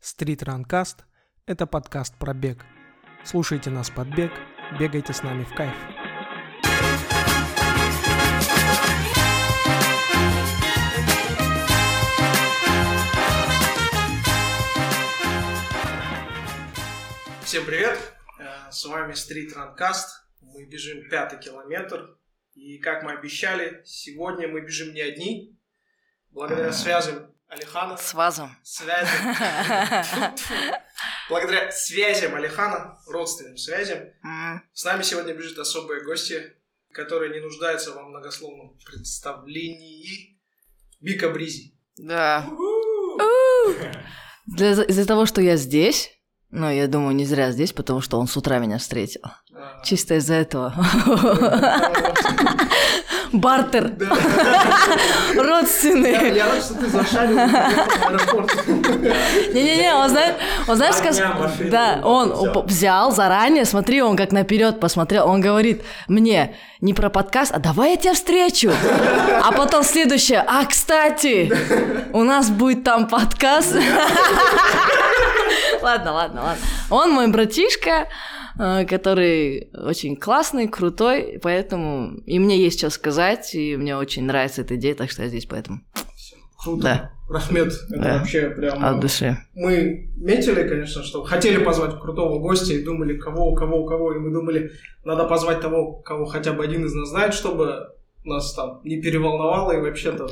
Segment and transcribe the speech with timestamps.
[0.00, 1.00] Street Runcast–
[1.46, 2.64] это подкаст про бег.
[3.22, 4.32] Слушайте нас под бег,
[4.78, 5.74] бегайте с нами в кайф.
[17.44, 17.98] Всем привет!
[18.38, 20.06] Э, С вами Street Runcast.
[20.40, 22.16] Мы бежим пятый километр.
[22.54, 25.58] И как мы обещали, сегодня мы бежим не одни.
[26.30, 27.96] Благодаря связям Алихана.
[27.96, 28.56] С вазом.
[28.62, 29.34] Связям.
[31.28, 33.98] Благодаря связям Алихана, родственным связям,
[34.72, 36.54] с нами сегодня бежит особые гости,
[36.92, 40.38] которые не нуждаются во многословном представлении.
[41.00, 41.74] Бика Бризи.
[41.96, 42.46] Да.
[44.46, 46.10] Для- Из-за того, что я здесь,
[46.50, 49.22] ну, я думаю, не зря здесь, потому что он с утра меня встретил.
[49.54, 50.74] А, Чисто из-за этого.
[53.32, 53.90] Бартер.
[53.90, 54.06] Да.
[55.42, 56.34] Родственный.
[56.36, 57.36] Я рад, что ты зашарил.
[59.52, 60.34] Не-не-не, он знает,
[60.66, 62.32] он знаешь, Два сказ- дня машину Да, он
[62.66, 63.12] взял.
[63.12, 67.96] заранее, смотри, он как наперед посмотрел, он говорит мне не про подкаст, а давай я
[67.96, 68.72] тебя встречу.
[69.44, 71.52] А потом следующее, а, кстати,
[72.12, 73.74] у нас будет там подкаст.
[75.82, 76.62] Ладно, ладно, ладно.
[76.90, 78.08] Он мой братишка,
[78.88, 84.76] который очень классный, крутой, поэтому и мне есть что сказать, и мне очень нравится эта
[84.76, 85.80] идея, так что я здесь поэтому
[86.62, 86.82] Круто.
[86.82, 87.10] Да.
[87.30, 88.18] Рахмет, это Да.
[88.18, 88.84] вообще прям...
[88.84, 89.38] от души.
[89.54, 94.14] Мы метили, конечно, что хотели позвать крутого гостя и думали, кого, кого, кого.
[94.14, 94.72] И мы думали,
[95.04, 99.72] надо позвать того, кого хотя бы один из нас знает, чтобы нас там не переволновало
[99.72, 100.28] и вообще-то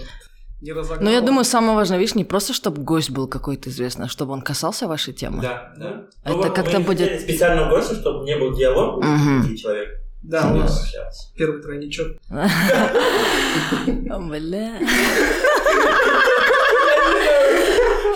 [0.61, 1.05] не разогнало.
[1.05, 4.09] Но Ну, я думаю, самое важное, видишь, не просто, чтобы гость был какой-то известный, а
[4.09, 5.43] чтобы он касался вашей темы.
[5.43, 6.03] Да, да.
[6.25, 9.89] Это Ну как-то будет- хотели специального гостя, чтобы не был диалог пяти человек.
[10.23, 10.85] Да, у нас
[11.37, 12.17] первый тройничок.
[12.29, 12.51] Бля.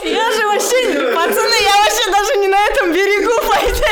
[0.04, 3.84] Я же вообще, пацаны, я вообще даже не на этом берегу пойти.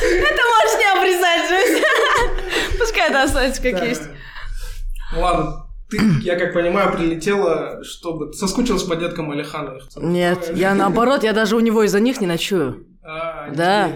[0.00, 1.82] Это можешь не обрезать, жизнь.
[2.78, 4.02] Пускай это останется как есть.
[5.12, 8.32] Ну ладно, ты, я как понимаю, прилетела, чтобы...
[8.32, 9.76] Соскучилась по деткам Алихана.
[9.76, 10.08] их целых.
[10.08, 12.84] Нет, я наоборот, я даже у него из-за них не ночую.
[13.10, 13.90] А, Да.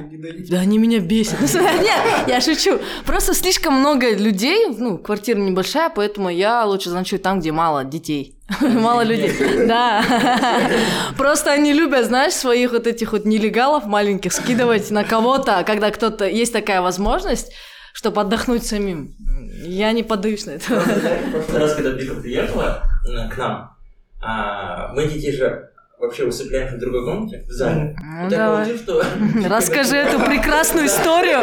[0.49, 1.39] Да они меня бесят.
[1.55, 2.79] Нет, я шучу.
[3.05, 8.39] Просто слишком много людей, ну, квартира небольшая, поэтому я лучше заночую там, где мало детей.
[8.61, 9.33] Мало людей.
[9.67, 10.03] Да.
[11.19, 16.27] Просто они любят, знаешь, своих вот этих вот нелегалов маленьких скидывать на кого-то, когда кто-то...
[16.27, 17.53] Есть такая возможность,
[17.93, 19.15] чтобы отдохнуть самим.
[19.65, 20.81] Я не поддаюсь на это.
[20.81, 23.77] В прошлый раз, когда Бика приехала э, к нам,
[24.21, 25.69] а, мы детей же
[26.03, 27.97] вообще усыпляем в другой комнате, в зале.
[28.03, 28.67] Ну, давай.
[28.67, 29.05] получилось, что...
[29.49, 31.39] Расскажи эту прекрасную историю.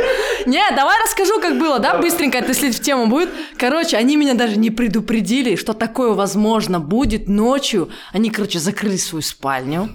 [0.46, 3.30] Не, давай расскажу, как было, да, быстренько, это если в тему будет.
[3.58, 7.90] Короче, они меня даже не предупредили, что такое возможно будет ночью.
[8.12, 9.90] Они, короче, закрыли свою спальню.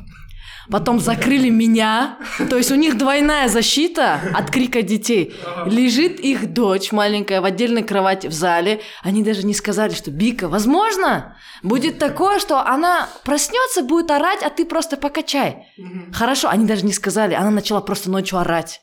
[0.71, 2.19] Потом закрыли меня.
[2.51, 5.35] То есть у них двойная защита от крика детей.
[5.67, 8.81] Лежит их дочь маленькая в отдельной кровати в зале.
[9.03, 14.51] Они даже не сказали, что Бика, возможно, будет такое, что она проснется, будет орать, а
[14.51, 15.67] ты просто покачай.
[16.13, 17.35] Хорошо, они даже не сказали.
[17.35, 18.81] Она начала просто ночью орать.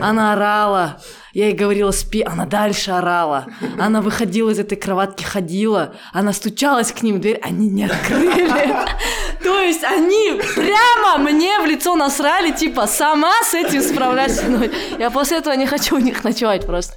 [0.00, 1.00] Она орала.
[1.36, 2.22] Я ей говорила, спи.
[2.22, 3.46] Она дальше орала.
[3.78, 5.92] Она выходила из этой кроватки, ходила.
[6.14, 7.38] Она стучалась к ним в дверь.
[7.42, 8.48] Они не открыли.
[9.44, 14.44] То есть они прямо мне в лицо насрали, типа, сама с этим справляйся.
[14.48, 14.64] Ну,
[14.98, 16.94] Я после этого не хочу у них ночевать просто.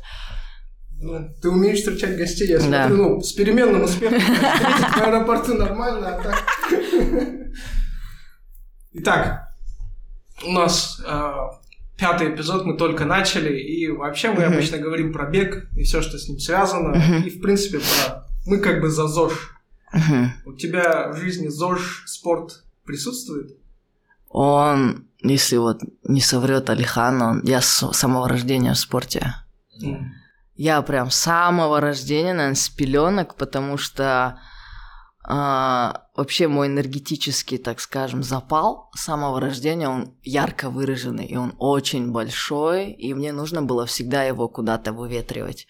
[1.02, 2.88] Ну, ты умеешь встречать гостей, я Да.
[2.88, 4.22] смотрю, ну, с переменным успехом.
[4.22, 6.44] Встретить в аэропорту нормально, а так...
[8.94, 9.50] Итак,
[10.46, 11.32] у нас э,
[12.00, 16.18] пятый эпизод, мы только начали, и вообще мы обычно говорим про бег и все, что
[16.18, 18.26] с ним связано, и, в принципе, про...
[18.46, 19.56] Мы как бы за ЗОЖ.
[20.46, 23.58] У тебя в жизни ЗОЖ, спорт присутствует?
[24.30, 29.36] Он, если вот не соврет Алихан, он, я с самого рождения в спорте.
[30.56, 34.40] Я прям с самого рождения, наверное, с пеленок, потому что
[35.32, 41.54] а, вообще мой энергетический, так скажем, запал с самого рождения, он ярко выраженный, и он
[41.60, 45.68] очень большой, и мне нужно было всегда его куда-то выветривать,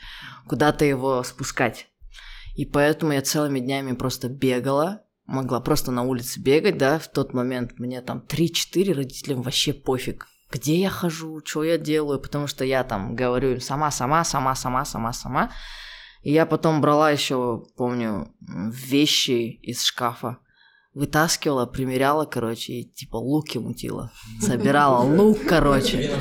[0.47, 1.87] куда-то его спускать.
[2.55, 7.33] И поэтому я целыми днями просто бегала, могла просто на улице бегать, да, в тот
[7.33, 12.63] момент мне там 3-4 родителям вообще пофиг, где я хожу, что я делаю, потому что
[12.63, 15.51] я там говорю им сама, сама, сама, сама, сама, сама.
[16.21, 20.39] И я потом брала еще, помню, вещи из шкафа,
[20.93, 24.11] вытаскивала, примеряла, короче, и типа луки мутила.
[24.41, 26.11] Собирала лук, короче.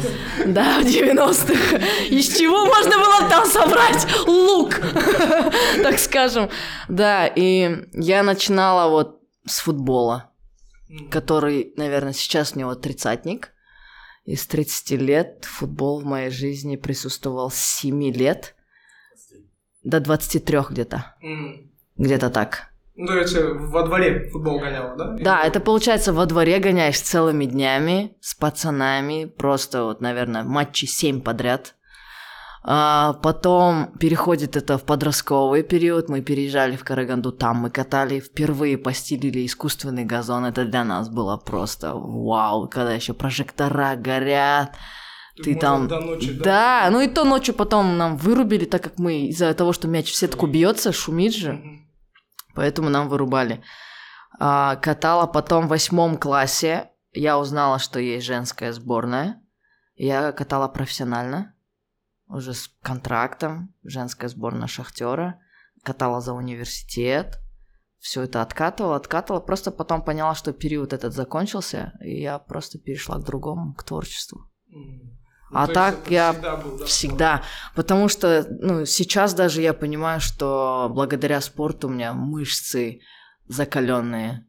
[0.46, 1.78] Да, в 90-х.
[2.10, 4.80] Из чего можно было там собрать лук?
[5.82, 6.50] Так скажем.
[6.88, 10.30] Да, и я начинала вот с футбола.
[11.10, 13.52] который, наверное, сейчас у него тридцатник.
[14.24, 18.54] Из 30 лет футбол в моей жизни присутствовал с 7 лет
[19.84, 21.14] до 23 где-то.
[21.22, 21.68] Mm.
[21.96, 22.68] Где-то так.
[22.94, 25.16] Ну, то есть э, во дворе футбол гоняла, да?
[25.20, 31.20] Да, это получается во дворе гоняешь целыми днями с пацанами, просто вот, наверное, матчи 7
[31.20, 31.76] подряд.
[32.64, 36.08] А потом переходит это в подростковый период.
[36.08, 40.44] Мы переезжали в Караганду, там мы катали, впервые постелили искусственный газон.
[40.44, 44.76] Это для нас было просто вау, когда еще прожектора горят.
[45.42, 45.88] Ты там...
[45.88, 46.44] До ночи, да?
[46.44, 50.10] да, ну и то ночью потом нам вырубили, так как мы из-за того, что мяч
[50.10, 51.52] в сетку бьется, шумит же.
[51.52, 51.88] Mm-hmm
[52.58, 53.62] поэтому нам вырубали.
[54.40, 56.90] А, катала потом в восьмом классе.
[57.12, 59.40] Я узнала, что есть женская сборная.
[59.94, 61.54] Я катала профессионально,
[62.26, 65.40] уже с контрактом, женская сборная Шахтера.
[65.84, 67.38] Катала за университет.
[68.00, 69.40] Все это откатывала, откатывала.
[69.40, 74.50] Просто потом поняла, что период этот закончился, и я просто перешла к другому, к творчеству.
[74.74, 75.17] Mm.
[75.50, 77.42] Ну, а так я всегда, был, да, всегда,
[77.74, 83.00] потому что ну, сейчас даже я понимаю, что благодаря спорту у меня мышцы
[83.46, 84.46] закаленные,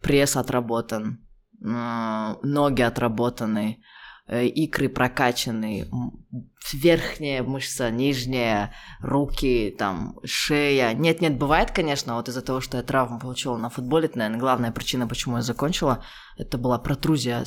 [0.00, 1.26] пресс отработан,
[1.60, 3.82] ноги отработаны,
[4.28, 5.88] э, икры прокачаны,
[6.72, 10.92] верхняя мышца, нижняя, руки, там, шея.
[10.94, 14.70] Нет-нет, бывает, конечно, вот из-за того, что я травму получила на футболе, это, наверное, главная
[14.70, 16.04] причина, почему я закончила,
[16.36, 17.44] это была протрузия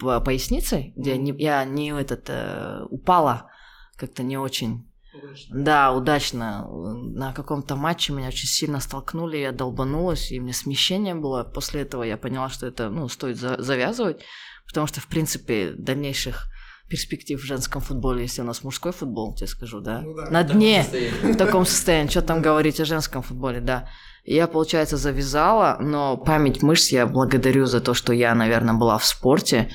[0.00, 3.50] поясницей, где не, я не этот э, упала
[3.96, 4.86] как-то не очень.
[5.12, 5.64] Удачно.
[5.64, 6.68] Да, удачно.
[6.70, 11.42] На каком-то матче меня очень сильно столкнули, я долбанулась, и мне смещение было.
[11.42, 14.22] После этого я поняла, что это ну, стоит за- завязывать,
[14.66, 16.46] потому что, в принципе, дальнейших
[16.88, 20.02] перспектив в женском футболе, если у нас мужской футбол, тебе скажу, да?
[20.02, 20.30] Ну, да.
[20.30, 20.84] На дне,
[21.22, 22.10] в таком состоянии.
[22.10, 23.88] Что там говорить о женском футболе, да.
[24.30, 29.04] Я, получается, завязала, но память мышц я благодарю за то, что я, наверное, была в
[29.04, 29.70] спорте,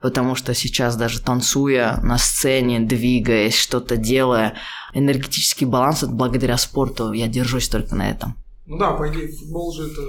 [0.00, 4.54] потому что сейчас даже танцуя на сцене, двигаясь, что-то делая,
[4.94, 8.34] энергетический баланс это благодаря спорту, я держусь только на этом.
[8.64, 10.00] Ну да, по идее, футбол же это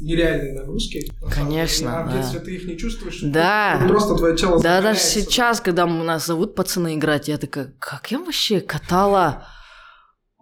[0.00, 1.12] нереальные нагрузки.
[1.30, 2.20] Конечно, а да.
[2.20, 3.78] если ты их не чувствуешь, да.
[3.82, 8.10] то просто твое тело Да, даже сейчас, когда нас зовут пацаны играть, я такая, как
[8.10, 9.46] я вообще катала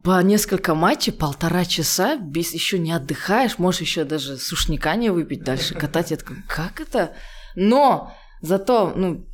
[0.02, 5.44] по несколько матчей, полтора часа, без еще не отдыхаешь, можешь еще даже сушника не выпить,
[5.44, 6.10] дальше катать.
[6.10, 7.14] Я такая, как это?
[7.54, 9.26] Но зато, ну,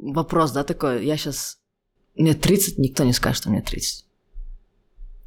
[0.00, 1.58] вопрос, да, такой, я сейчас...
[2.16, 4.06] Мне 30, никто не скажет, что мне 30.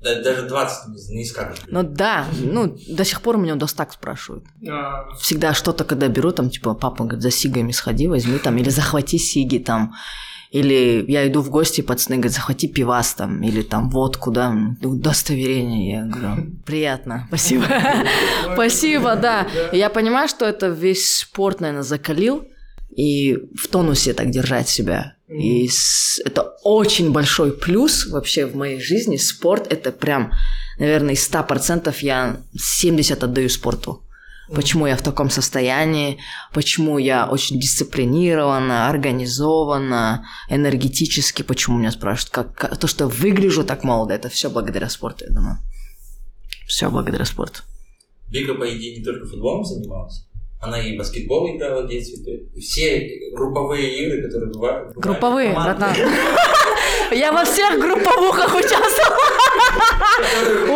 [0.01, 1.63] Да, даже 20 не скажешь.
[1.67, 4.45] Ну да, ну до сих пор меня достак спрашивают.
[4.69, 5.09] А...
[5.15, 9.17] Всегда что-то, когда беру, там, типа, папа говорит, за сигами сходи, возьми там, или захвати
[9.17, 9.93] сиги там.
[10.53, 15.91] Или я иду в гости, пацаны говорят, захвати пивас там, или там водку, да, удостоверение.
[15.91, 17.65] Я говорю, приятно, спасибо.
[18.53, 19.47] Спасибо, да.
[19.71, 22.43] Я понимаю, что это весь спорт, наверное, закалил,
[22.95, 25.15] и в тонусе так держать себя.
[25.27, 25.67] И
[26.23, 29.17] это очень большой плюс вообще в моей жизни.
[29.17, 30.31] Спорт– это прям,
[30.77, 34.03] наверное, из 100% я 70 отдаю спорту
[34.47, 36.19] почему я в таком состоянии,
[36.53, 43.83] почему я очень дисциплинирована, организована, энергетически, почему меня спрашивают, как, как то, что выгляжу так
[43.83, 45.57] молодо, это все благодаря спорту, я думаю.
[46.67, 47.61] Все благодаря спорту.
[48.29, 50.25] Вика, по идее, не только футболом занималась.
[50.59, 52.47] Она и баскетбол играла в детстве.
[52.57, 54.93] Все групповые игры, которые бывают.
[54.95, 55.93] Групповые, братан.
[57.11, 59.17] Я во всех групповухах участвовала.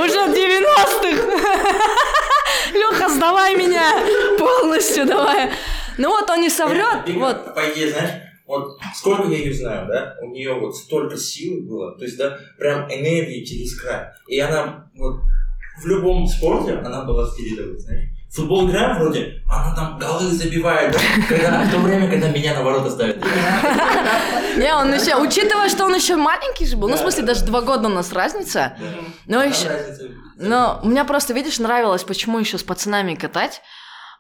[0.04, 2.07] Уже в 90-х.
[2.74, 3.94] Леха, сдавай меня
[4.38, 5.52] полностью, давай.
[5.98, 7.08] Ну вот он не соврет.
[7.08, 7.56] Вот.
[7.56, 11.98] По идее, знаешь, вот сколько я ее знаю, да, у нее вот столько силы было,
[11.98, 14.08] то есть, да, прям энергии через край.
[14.28, 15.22] И она вот
[15.82, 18.10] в любом спорте она была впереди, знаешь.
[18.38, 20.96] Футбол играем вроде, она там голы забивает,
[21.28, 23.18] когда, в то время, когда меня на ворота ставят.
[24.58, 27.62] Не, он еще, учитывая, что он еще маленький же был, ну, в смысле, даже два
[27.62, 28.78] года у нас разница.
[29.26, 29.70] Но еще,
[30.36, 33.62] но мне просто, видишь, нравилось, почему еще с пацанами катать.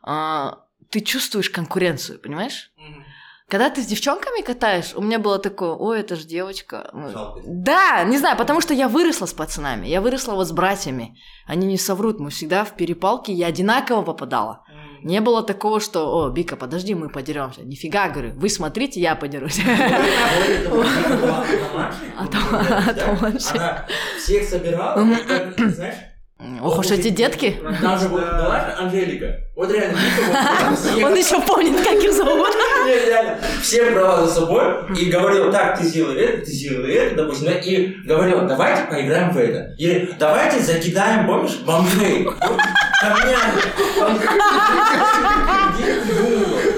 [0.01, 2.71] А, ты чувствуешь конкуренцию, понимаешь?
[3.49, 6.89] Когда ты с девчонками катаешь, у меня было такое, ой, это же девочка.
[6.93, 7.41] Жалко.
[7.45, 11.17] Да, не знаю, потому что я выросла с пацанами, я выросла вот с братьями.
[11.45, 14.65] Они не соврут, мы всегда в перепалке, я одинаково попадала.
[15.01, 17.61] Не было такого, что, о, Бика, подожди, мы подеремся.
[17.63, 19.61] Нифига, говорю, вы смотрите, я подерусь.
[22.17, 23.85] Она
[24.17, 25.01] всех собирала,
[25.57, 25.95] знаешь,
[26.61, 27.59] Ох уж эти детки.
[27.81, 29.39] Там же была Анжелика.
[29.55, 29.97] Вот реально,
[31.03, 32.49] Он еще помнит, как их зовут.
[32.85, 33.39] Нет, реально.
[33.59, 34.63] Всех брала за собой
[34.95, 39.37] и говорил, так, ты сделай это, ты сделай это, допустим, и говорил, давайте поиграем в
[39.37, 39.73] это.
[39.79, 42.23] Или давайте закидаем, помнишь, бомжей.
[42.23, 42.33] Ну,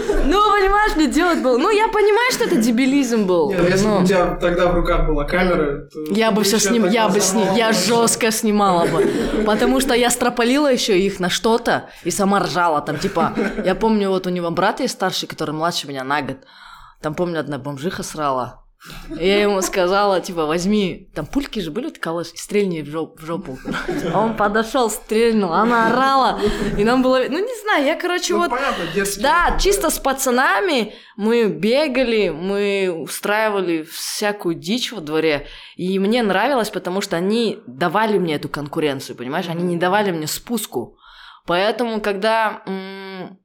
[0.79, 1.57] понимаешь, мне делать было...
[1.57, 3.51] Ну, я понимаю, что это дебилизм был.
[3.51, 5.99] Нет, если бы у тебя тогда в руках была камера, то...
[6.11, 7.43] Я бы все снимала, я бы сни...
[7.55, 9.09] я жестко снимала бы.
[9.45, 12.81] Потому что я строполила еще их на что-то и сама ржала.
[12.81, 13.33] Там, типа,
[13.65, 16.37] я помню, вот у него брат есть старший, который младше меня на год.
[17.01, 18.63] Там, помню, одна бомжиха срала.
[19.09, 23.19] Я ему сказала, типа, возьми, там пульки же были, вот калаш, и стрельни в, жоп,
[23.19, 23.57] в жопу.
[24.13, 26.39] А он подошел, стрельнул, она орала,
[26.77, 29.21] и нам было, ну не знаю, я, короче, Ну, вот, понятно, детский.
[29.21, 36.69] да, чисто с пацанами мы бегали, мы устраивали всякую дичь во дворе, и мне нравилось,
[36.69, 40.97] потому что они давали мне эту конкуренцию, понимаешь, они не давали мне спуску.
[41.45, 43.39] Поэтому, когда м,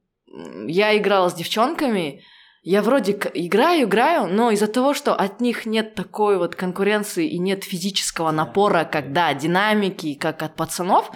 [0.67, 2.23] я играла с девчонками,
[2.65, 7.37] я вроде играю, играю, но из-за того, что от них нет такой вот конкуренции и
[7.37, 11.11] нет физического напора, как, да, динамики, как от пацанов,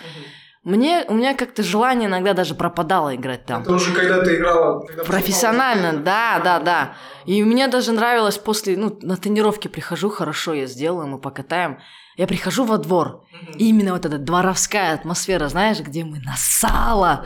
[0.64, 3.64] мне, у меня как-то желание иногда даже пропадало играть там.
[3.64, 4.86] Это уже когда ты играла...
[4.86, 6.94] когда Профессионально, да, да, да.
[7.26, 11.80] И мне даже нравилось после, ну, на тренировке прихожу, хорошо, я сделаю, мы покатаем.
[12.20, 13.24] Я прихожу во двор,
[13.58, 17.26] и именно вот эта дворовская атмосфера, знаешь, где мы на сало,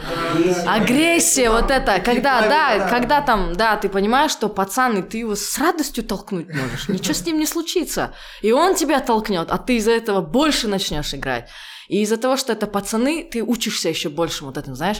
[0.67, 5.33] агрессия, вот это, когда, да, когда там, да, ты понимаешь, что пацан, и ты его
[5.33, 8.13] с радостью толкнуть можешь, ничего с ним не случится.
[8.43, 11.49] И он тебя толкнет, а ты из-за этого больше начнешь играть.
[11.87, 14.99] И из-за того, что это пацаны, ты учишься еще больше вот этим, знаешь,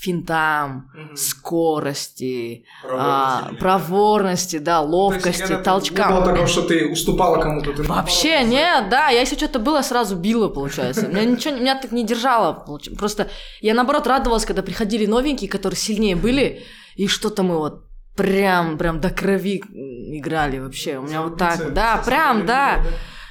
[0.00, 1.16] финтам, Мгм.
[1.16, 6.14] скорости, а, проворности, да, То есть, ловкости, ты- Не толчкам.
[6.14, 7.72] было такого, что ты уступала кому-то.
[7.72, 11.08] ты Вообще наоборот, нет, да, я если что-то было, сразу била, получается.
[11.08, 12.52] Меня ничего, меня так не держало.
[12.98, 13.28] Просто
[13.60, 16.62] я наоборот радовалась, когда приходили новенькие, которые сильнее были,
[16.96, 17.84] и что-то мы вот
[18.16, 19.62] прям, прям до крови
[20.18, 20.98] играли вообще.
[20.98, 22.80] У меня вот так, да, прям, да.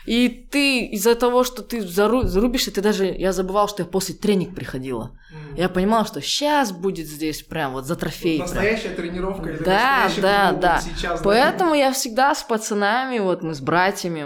[0.05, 4.15] И ты из-за того, что ты зару- зарубишься, ты даже, я забывал, что я после
[4.15, 5.11] тренинг приходила.
[5.31, 5.55] Мгм.
[5.55, 8.39] Я понимала, что сейчас будет здесь прям вот за трофей.
[8.39, 8.63] Вот прям.
[8.63, 9.49] Настоящая тренировка.
[9.49, 10.81] или Да, да, да.
[10.81, 11.23] сейчас, да.
[11.23, 14.25] Поэтому я всегда с пацанами, вот мы с братьями,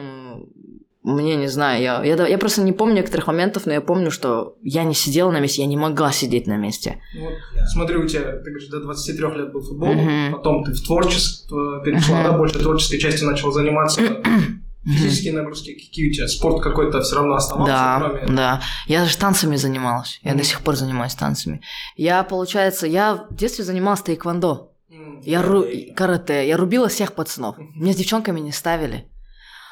[1.03, 4.11] мне не знаю, я, я, да- я просто не помню некоторых моментов, но я помню,
[4.11, 6.99] что я не сидела на месте, я не могла сидеть на месте.
[7.15, 7.33] Ну Вот,
[7.71, 10.33] смотри, у тебя, ты говоришь, до 23 лет был футбол, Мгм.
[10.33, 12.31] потом ты в творчество перешла, Мгм.
[12.31, 14.01] да, больше творческой частью начала заниматься.
[14.93, 16.27] Физические нагрузки какие у тебя?
[16.27, 18.25] Спорт какой-то все равно оставался, Да, кроме...
[18.35, 18.61] да.
[18.87, 20.19] Я даже танцами занималась.
[20.23, 20.39] Я Мгм.
[20.39, 21.61] до сих пор занимаюсь танцами.
[21.95, 24.71] Я, получается, я в детстве занималась тайквондо.
[24.89, 25.19] М.
[25.21, 25.65] Я ру...
[25.95, 26.47] карате.
[26.47, 27.57] Я рубила всех пацанов.
[27.57, 29.09] Меня с девчонками не ставили.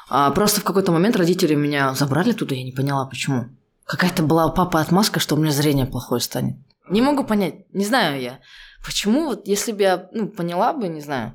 [0.08, 3.46] А просто в какой-то момент родители меня забрали туда, я не поняла, почему.
[3.86, 6.56] Какая-то была у папы отмазка, что у меня зрение плохое станет.
[6.90, 8.38] Не могу понять, не знаю я.
[8.84, 11.32] Почему, вот если бы я ну, поняла бы, не знаю.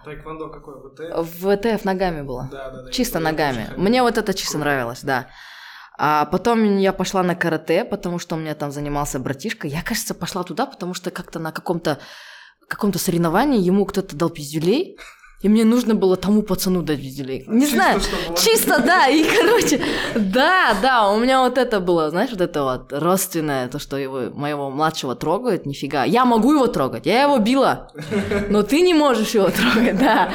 [0.00, 0.76] А тайквондо какое?
[0.76, 1.00] ВТ?
[1.16, 2.48] В ВТФ ногами было.
[2.50, 2.90] Да, да, да.
[2.90, 3.70] Чисто ногами.
[3.76, 5.28] Мне вот это чисто нравилось, да.
[5.98, 9.68] А потом я пошла на карате, потому что у меня там занимался братишка.
[9.68, 11.98] Я, кажется, пошла туда, потому что как-то на каком-то
[12.70, 14.96] каком-то соревновании ему кто-то дал пиздюлей,
[15.42, 17.44] и мне нужно было тому пацану дать пиздюлей.
[17.46, 18.00] Не Чисто, знаю.
[18.36, 19.80] Чисто, да, и, короче,
[20.14, 24.30] да, да, у меня вот это было, знаешь, вот это вот родственное, то, что его,
[24.34, 26.04] моего младшего трогают, нифига.
[26.04, 27.90] Я могу его трогать, я его била,
[28.50, 30.30] но ты не можешь его трогать, да.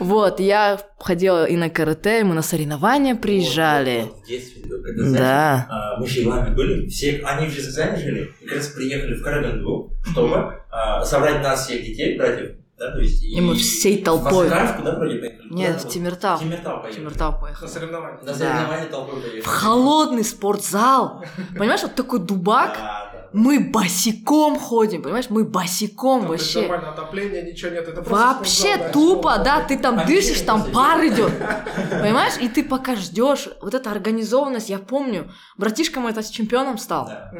[0.00, 4.00] Вот, я ходила и на карате, и мы на соревнования приезжали.
[4.02, 5.66] Вот, вот, в детстве, когда, знаешь, Да.
[5.70, 9.22] а, мы с Иваном были, все, они в Казахстане жили, и как раз приехали в
[9.22, 13.22] Караганду, чтобы а, собрать нас всех детей, братьев, да, то есть...
[13.22, 14.48] И мы всей толпой.
[14.48, 15.48] В Асакаровку, да, вроде поехали?
[15.50, 15.92] Нет, Куда в?
[15.92, 16.36] Тимиртау.
[16.36, 17.00] В Тимиртау поехали.
[17.00, 17.68] Тимиртау На поехал.
[17.68, 18.18] соревнования.
[18.18, 18.34] На Да.
[18.34, 19.40] соревнования толпой поехали.
[19.40, 21.24] В холодный спортзал.
[21.56, 22.74] Понимаешь, вот такой дубак.
[22.76, 23.18] Да, да.
[23.34, 25.26] Мы босиком ходим, понимаешь?
[25.28, 26.60] Мы босиком Там, вообще.
[26.62, 27.86] Нормально отопления, ничего нет.
[27.86, 31.30] Это Вообще спортзал, да, тупо, да, ты там А дышишь, там пар идет.
[31.90, 32.38] Понимаешь?
[32.40, 37.06] И ты пока ждешь, вот эта организованность, я помню, братишка мой это с чемпионом стал.
[37.08, 37.30] Да.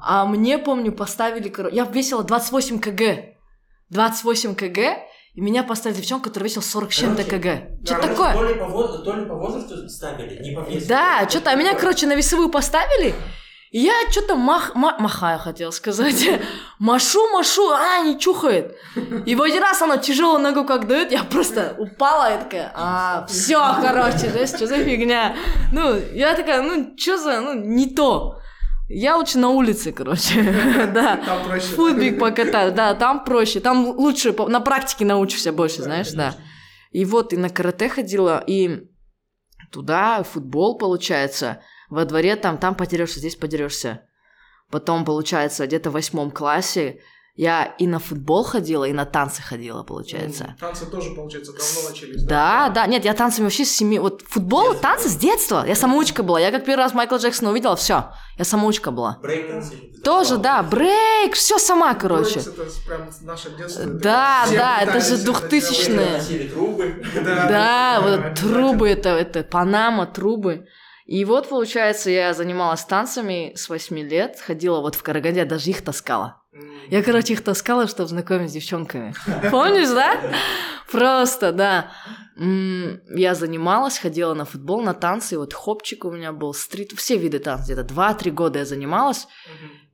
[0.00, 3.31] А мне, помню, поставили, я весила 28 кг.
[3.92, 4.96] 28 кг,
[5.34, 7.84] и меня поставили девчонку, которая весила 40 с чем-то Короче, кг.
[7.84, 8.32] Что да, такое?
[8.32, 10.88] То ли, по, во- то ли по возрасту ставили, не по весу.
[10.88, 13.14] Да, что-то, а меня, короче, на весовую поставили,
[13.70, 16.26] и я что-то мах, ма- махаю, хотел сказать.
[16.78, 18.76] Машу, машу, а, не чухает.
[19.26, 23.26] И в один раз она тяжелую ногу как дает, я просто упала и такая, а,
[23.26, 25.36] все, короче, жесть, что за фигня.
[25.72, 28.38] Ну, я такая, ну, что за, ну, не то.
[28.94, 30.42] Я лучше на улице, короче,
[30.94, 31.16] да.
[31.16, 31.66] Там проще.
[31.68, 36.34] Футбик покатаю, да, там проще, там лучше, на практике научишься больше, знаешь, да.
[36.90, 38.90] И вот и на карате ходила, и
[39.70, 44.02] туда футбол, получается, во дворе там, там подерешься, здесь подерешься.
[44.70, 47.00] Потом, получается, где-то в восьмом классе
[47.34, 50.54] Я и на футбол ходила, и на танцы ходила, получается.
[50.60, 52.22] Танцы тоже, получается, давно начались.
[52.24, 53.98] Да, да, нет, я танцами вообще с семи...
[53.98, 55.64] Вот футбол, танцы с детства.
[55.66, 56.38] Я самоучка была.
[56.38, 58.12] Я как первый раз Майкла Джексона увидела, все.
[58.36, 59.18] Я самоучка была.
[59.22, 59.72] Брейк-данс.
[60.04, 62.40] Тоже, да, брейк, все сама, короче.
[62.40, 63.80] Брейкс это прям наше детство.
[63.80, 65.86] это Да, да, это же это 2000-е.
[65.86, 66.12] делать.
[66.18, 67.02] Носили трубы.
[67.14, 70.66] Да, Да, вот трубы, это, это Панама, трубы.
[71.06, 75.82] И вот, получается, я занималась танцами с 8 лет, ходила вот в Караганде, даже их
[75.82, 76.41] таскала.
[76.90, 79.14] Я, короче, их таскала, чтобы знакомить с девчонками.
[79.50, 80.20] Помнишь, да?
[80.90, 81.92] Просто, да.
[82.36, 87.16] Я занималась, ходила на футбол, на танцы, и вот хопчик у меня был, стрит, все
[87.16, 89.26] виды танцев, где-то 2-3 года я занималась.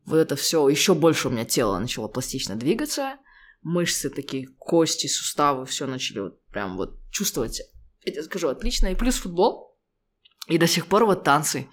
[0.04, 3.16] Вот это все, еще больше у меня тело начало пластично двигаться,
[3.62, 7.60] мышцы такие, кости, суставы, все начали вот прям вот чувствовать,
[8.04, 8.86] я тебе скажу, отлично.
[8.86, 9.78] И плюс футбол,
[10.46, 11.68] и до сих пор вот танцы.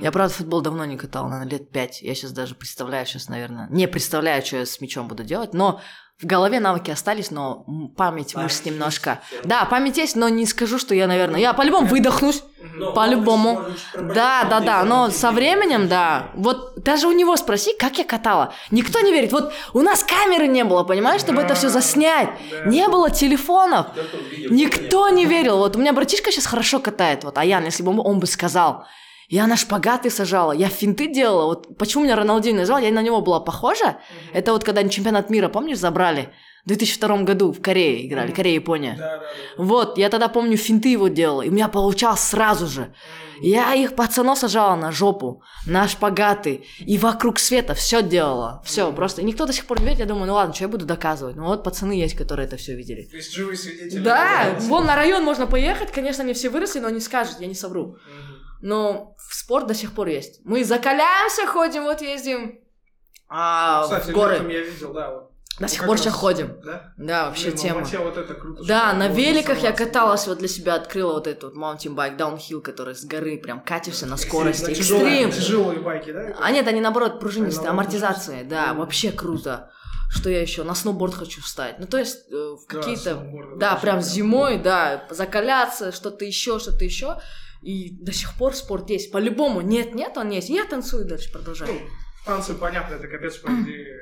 [0.00, 2.00] Я, правда, футбол давно не катал, наверное, лет пять.
[2.02, 5.80] Я сейчас даже представляю, сейчас, наверное, не представляю, что я с мячом буду делать, но
[6.16, 9.20] в голове навыки остались, но м, память мышц Память немножко.
[9.32, 9.44] есть.
[9.46, 12.44] Да, память есть, но не скажу, что я, наверное, я по-любому выдохнусь.
[12.94, 13.60] По-любому.
[13.94, 16.30] Да, да, да, но со временем, да.
[16.34, 18.54] Вот даже у него спроси, как я катала.
[18.70, 19.32] Никто не верит.
[19.32, 22.30] Вот у нас камеры не было, понимаешь, чтобы это все заснять.
[22.64, 23.88] Не было телефонов.
[24.50, 25.58] Никто не верил.
[25.58, 27.24] Вот у меня братишка сейчас хорошо катает.
[27.24, 28.86] Вот Аян, если бы он, он бы сказал.
[29.34, 31.46] Я на шпагаты сажала, я финты делала.
[31.46, 33.84] Вот почему меня Роналдинho назвал, я на него была похожа.
[33.86, 33.96] Мгм.
[34.32, 36.28] Это вот когда они чемпионат мира, помнишь, забрали?
[36.64, 38.36] В 2002 году в Корее играли, Мгм.
[38.36, 38.94] Корея-Япония.
[38.96, 39.64] Да, да, да.
[39.64, 42.82] Вот, я тогда помню, финты его делала, и у меня получалось сразу же.
[42.82, 42.92] М.
[43.42, 48.62] Я их пацанов сажала на жопу, на шпагаты, и вокруг света все делала.
[48.64, 48.94] Все, Мгм.
[48.94, 49.20] просто.
[49.20, 51.34] И никто до сих пор не верит, я думаю, ну ладно, что я буду доказывать.
[51.36, 53.02] Ну вот пацаны есть, которые это все видели.
[53.10, 54.00] То есть живые свидетели.
[54.00, 57.54] Да, вон на район можно поехать, конечно, не все выросли, но не скажут, я не
[57.54, 57.96] совру.
[58.06, 58.33] Мгм.
[58.64, 60.40] Но спорт до сих пор есть.
[60.42, 62.60] Мы закаляемся, ходим, вот ездим
[63.28, 64.36] а, Кстати, в горы.
[64.36, 65.10] я видел, да.
[65.10, 65.30] Вот.
[65.60, 66.56] До сих как пор сейчас ходим.
[66.64, 66.94] Да?
[66.96, 67.74] Да, вообще Блин, в тема.
[67.80, 68.64] Алмате вот это круто.
[68.64, 72.62] Да, на великах я каталась, вот для себя открыла вот этот вот mountain bike, downhill,
[72.62, 74.70] который с горы прям катишься на скорости.
[74.70, 75.30] Экстрим.
[75.30, 76.34] тяжелые байки, да?
[76.40, 79.70] А нет, они наоборот пружинистые, амортизации, да, вообще круто.
[80.08, 80.64] Что я еще?
[80.64, 81.78] На сноуборд хочу встать.
[81.78, 83.22] Ну, то есть, э, в какие-то...
[83.58, 84.00] Да, вообще прям.
[84.00, 87.18] зимой, да, закаляться, что-то еще, что-то еще.
[87.64, 89.10] И до сих пор спорт есть.
[89.10, 90.50] По-любому, нет-нет, он есть.
[90.50, 91.72] И я танцую дальше, продолжаю.
[91.72, 91.80] Ну,
[92.26, 93.98] танцы, понятно, это капец, по идее,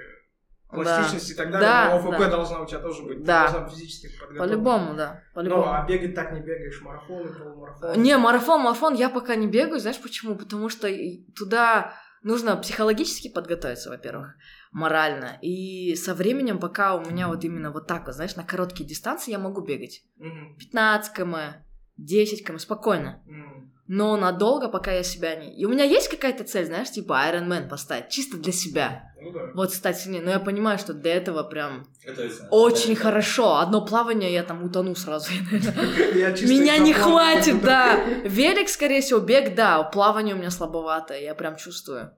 [0.69, 2.29] пластичность и так Да, далее, но ОФП да.
[2.31, 3.23] должна у тебя тоже быть.
[3.23, 3.49] Да.
[3.51, 4.45] Должна физически подготовлена.
[4.45, 5.63] По-любому, да, Ну, по-любому.
[5.73, 7.97] а бегать так не бегаешь, марафоны, полумарафоны.
[8.01, 10.35] Не, марафон, марафон я пока не бегаю, знаешь почему?
[10.35, 14.35] Потому что и туда нужно психологически подготовиться, во-первых,
[14.73, 15.39] морально.
[15.43, 19.31] И со временем, пока у меня вот именно вот так вот, знаешь, на короткие дистанции
[19.31, 20.03] я могу бегать.
[20.17, 20.57] Мгм.
[20.59, 21.65] 15 км,
[21.99, 23.23] 10 км, спокойно.
[23.29, 23.52] М.
[23.95, 25.55] Но надолго, пока я себя не...
[25.55, 29.13] И у меня есть какая-то цель, знаешь, типа Iron Man поставить, чисто для себя.
[29.21, 29.51] Ну да.
[29.53, 30.23] Вот стать сильнее.
[30.23, 32.49] Но я понимаю, что для этого прям Готовиться.
[32.51, 33.03] очень Да.
[33.03, 33.59] хорошо.
[33.59, 35.31] Одно плавание, я там утону сразу.
[35.53, 37.97] Меня не хватит, да.
[38.25, 39.83] Велик, скорее всего, бег, да.
[39.83, 42.17] Плавание у меня слабовато, я прям чувствую.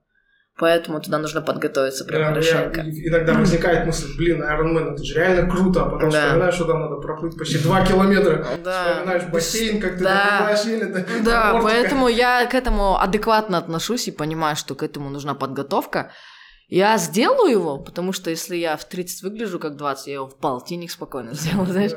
[0.57, 2.79] Поэтому туда нужно подготовиться прям Да, хорошенько.
[2.81, 6.21] я- иногда возникает мысль, блин, Ironman, это же реально круто, а потом Да.
[6.27, 8.45] вспоминаешь, что там надо проплыть почти 2 километра.
[8.63, 8.83] Да.
[8.93, 10.55] Вспоминаешь бассейн, как ты Да.
[10.65, 15.09] еле до Да, до поэтому я к этому адекватно отношусь и понимаю, что к этому
[15.09, 16.11] нужна подготовка.
[16.69, 20.39] Я сделаю его, потому что если я в 30 выгляжу как 20, я его в
[20.39, 21.91] полтинник спокойно сделаю, знаешь.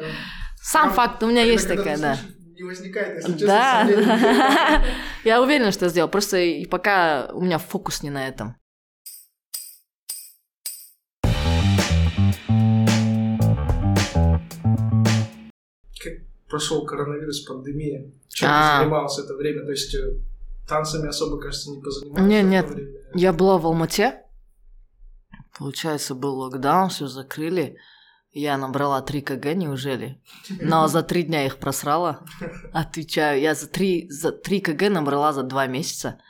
[0.61, 2.17] Сам Прям факт, у меня есть такая, да.
[2.59, 4.85] Не возникает, если честно, Да.
[5.25, 6.09] Я уверена, что я сделал.
[6.09, 8.57] Просто и пока у меня фокус не на этом.
[16.49, 18.11] Прошел коронавирус, пандемия.
[18.29, 18.79] Чем А.
[18.79, 19.65] ты занимался это время?
[19.65, 20.17] То есть э,
[20.67, 21.91] танцами особо, кажется, не то
[22.43, 22.71] нет.
[22.71, 22.91] время?
[23.15, 24.23] Я была в Алмате.
[25.59, 27.77] Получается, был локдаун, все закрыли.
[28.33, 30.21] Я набрала 3 кг, неужели?
[30.61, 32.25] Но за три дня их просрала.
[32.73, 36.21] Отвечаю, я за 3, за 3 кг набрала за 2 месяца.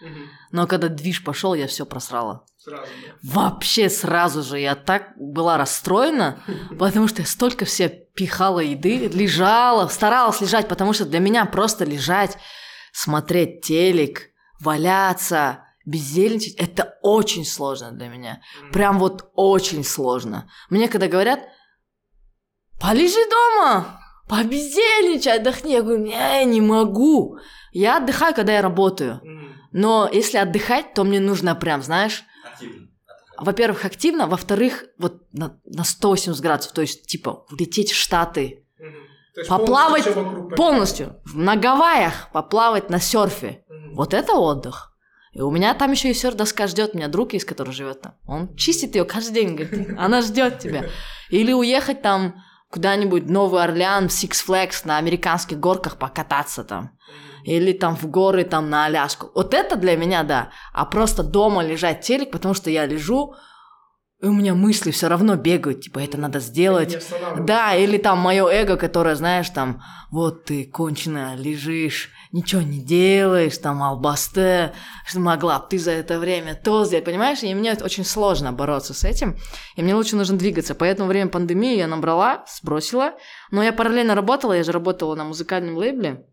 [0.52, 2.44] Но когда движ пошел, я все просрала.
[2.56, 2.86] Сразу.
[3.22, 6.40] Вообще сразу же я так была расстроена,
[6.78, 11.46] потому что я столько в себя пихала еды, лежала, старалась лежать, потому что для меня
[11.46, 12.36] просто лежать,
[12.92, 14.30] смотреть телек,
[14.60, 18.42] валяться, бездельничать, это очень сложно для меня.
[18.72, 20.50] Прям вот очень сложно.
[20.68, 21.40] Мне когда говорят,
[22.80, 27.38] полежи дома, побездельничай, отдохни, я говорю, не, не могу.
[27.72, 29.20] Я отдыхаю, когда я работаю.
[29.72, 32.88] Но если отдыхать, то мне нужно прям, знаешь, Активно.
[33.36, 38.64] во-первых, активно, во-вторых, вот на, на 180 градусов, то есть, типа, улететь в Штаты,
[39.38, 43.64] есть Поплавать полностью полностью, на Гавайях поплавать на серфе.
[43.68, 43.94] Мгм.
[43.94, 44.96] Вот это отдых.
[45.32, 48.00] И у меня там еще и все доска ждет, у меня друг есть, который живет
[48.00, 48.14] там.
[48.26, 50.86] Он чистит ее каждый день, говорит, она ждет тебя.
[51.30, 56.90] Или уехать там куда-нибудь Новый Орлеан, в Six Flags, на американских горках покататься там.
[57.44, 59.30] Или там в горы, там на Аляску.
[59.34, 60.50] Вот это для меня, да.
[60.72, 63.34] А просто дома лежать телек, потому что я лежу,
[64.20, 66.98] и у меня мысли все равно бегают, типа, это надо сделать.
[67.38, 73.56] Да, или там мое эго, которое, знаешь, там, вот ты кончено лежишь, ничего не делаешь,
[73.58, 74.72] там, албасте,
[75.06, 77.44] что могла бы ты за это время то сделать, понимаешь?
[77.44, 79.36] И мне очень сложно бороться с этим,
[79.76, 80.74] и мне лучше нужно двигаться.
[80.74, 83.12] Поэтому во время пандемии я набрала, сбросила,
[83.52, 86.26] но я параллельно работала, я же работала на музыкальном лейбле,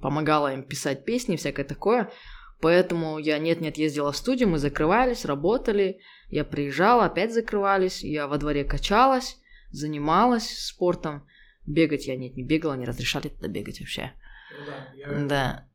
[0.00, 2.12] помогала им писать песни, всякое такое,
[2.60, 8.38] поэтому я нет-нет ездила в студию, мы закрывались, работали, я приезжала, опять закрывались, я во
[8.38, 9.38] дворе качалась,
[9.70, 11.26] занималась спортом.
[11.66, 14.12] Бегать я нет, не бегала, не разрешали туда бегать вообще.
[14.58, 15.26] Ну да, я...
[15.26, 15.68] Да.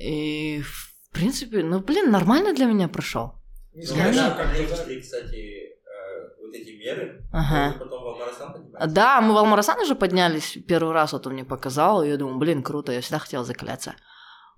[0.00, 3.34] И в принципе, ну блин, нормально для меня прошел.
[3.74, 4.76] Не Ну, знаю, когда как бы, да.
[4.76, 7.78] пришли, кстати, э, вот эти меры, Ага.
[7.78, 8.92] потом в Алмарасан поднимаетесь?
[8.94, 12.38] Да, мы в Алмарасан уже поднялись первый раз, вот он мне показал, и я думаю,
[12.38, 13.94] блин, круто, я всегда хотела закаляться.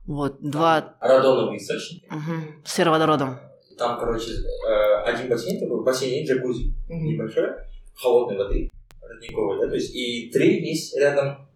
[0.07, 0.97] Вот, два...
[1.01, 2.07] Радоновые источники.
[2.07, 3.41] Угу, с сероводородом.
[3.79, 7.07] Там, короче, э, один бассейн такой, бассейн и джакузи Мгм.
[7.07, 7.51] небольшой,
[7.95, 11.49] холодной воды, родниковой, да, то есть, и три есть рядом,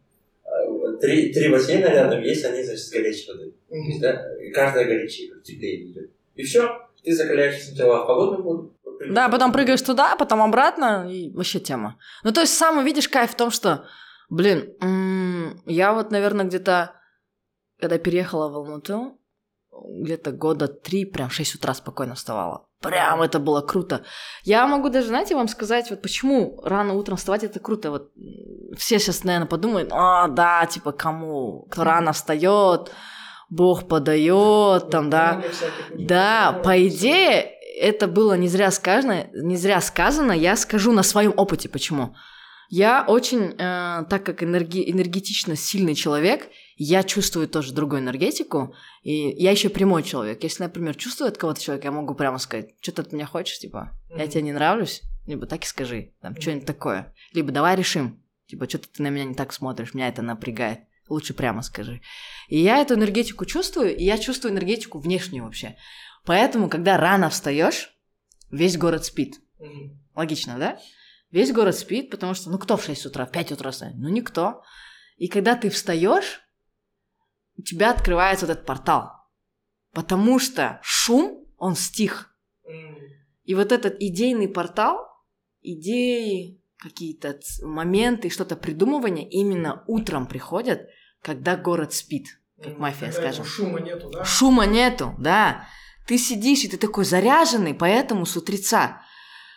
[0.44, 3.54] э, три, три бассейна рядом есть, они, значит, с горячей водой.
[3.68, 6.10] То есть, да, каждая горячая, как теплее идет.
[6.36, 6.68] И все,
[7.02, 8.76] ты закаляешься сначала в холодную воду.
[9.10, 11.98] Да, потом прыгаешь туда, потом обратно, и вообще тема.
[12.22, 13.84] Ну, то есть, сам видишь кайф в том, что,
[14.30, 14.76] блин,
[15.66, 16.92] я вот, наверное, где-то,
[17.80, 19.18] когда переехала в Алмату,
[19.88, 22.66] где-то года три, прям в 6 утра спокойно вставала.
[22.80, 24.04] Прям это было круто.
[24.42, 27.90] Я могу даже, знаете, вам сказать, вот почему рано утром вставать это круто.
[27.90, 28.10] Вот
[28.76, 31.66] все сейчас, наверное, подумают, а, да, типа, кому?
[31.70, 32.90] Кто рано встает,
[33.50, 35.42] Бог подает, там, да.
[35.94, 41.34] Да, по идее, это было не зря сказано, не зря сказано, я скажу на своем
[41.36, 42.14] опыте, почему.
[42.68, 49.30] Я очень, э, так как энерги- энергетично сильный человек, я чувствую тоже другую энергетику, и
[49.30, 50.42] я еще прямой человек.
[50.42, 53.58] Если, например, чувствую от кого-то человека, я могу прямо сказать, что ты от меня хочешь,
[53.58, 57.14] типа, я тебе не нравлюсь, либо так и скажи, там, что-нибудь такое.
[57.32, 60.80] Либо давай решим, типа, что ты на меня не так смотришь, меня это напрягает.
[61.08, 62.00] Лучше прямо скажи.
[62.48, 65.76] И я эту энергетику чувствую, и я чувствую энергетику внешнюю вообще.
[66.24, 67.94] Поэтому, когда рано встаешь,
[68.50, 69.40] весь город спит.
[70.14, 70.78] Логично, да?
[71.30, 73.96] Весь город спит, потому что, ну кто в 6 утра, в 5 утра встанет?
[73.96, 74.62] Ну никто.
[75.16, 76.40] И когда ты встаешь,
[77.56, 79.12] у тебя открывается вот этот портал.
[79.92, 82.34] Потому что шум, он стих.
[83.44, 85.06] И вот этот идейный портал,
[85.60, 90.88] идеи, какие-то моменты, что-то придумывание именно утром приходят,
[91.20, 92.40] когда город спит.
[92.62, 93.44] Как мафия, Когда скажем.
[93.44, 94.24] Шума нету, да?
[94.24, 95.66] Шума нету, да.
[96.06, 99.02] Ты сидишь, и ты такой заряженный, поэтому с утреца.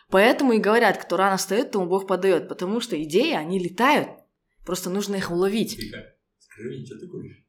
[0.10, 2.48] Поэтому и говорят, кто рано встает, тому Бог подает.
[2.48, 4.10] Потому что идеи, они летают.
[4.66, 5.78] Просто нужно их уловить.
[5.78, 5.98] Тихо.
[6.40, 7.45] Скажи что ты куришь?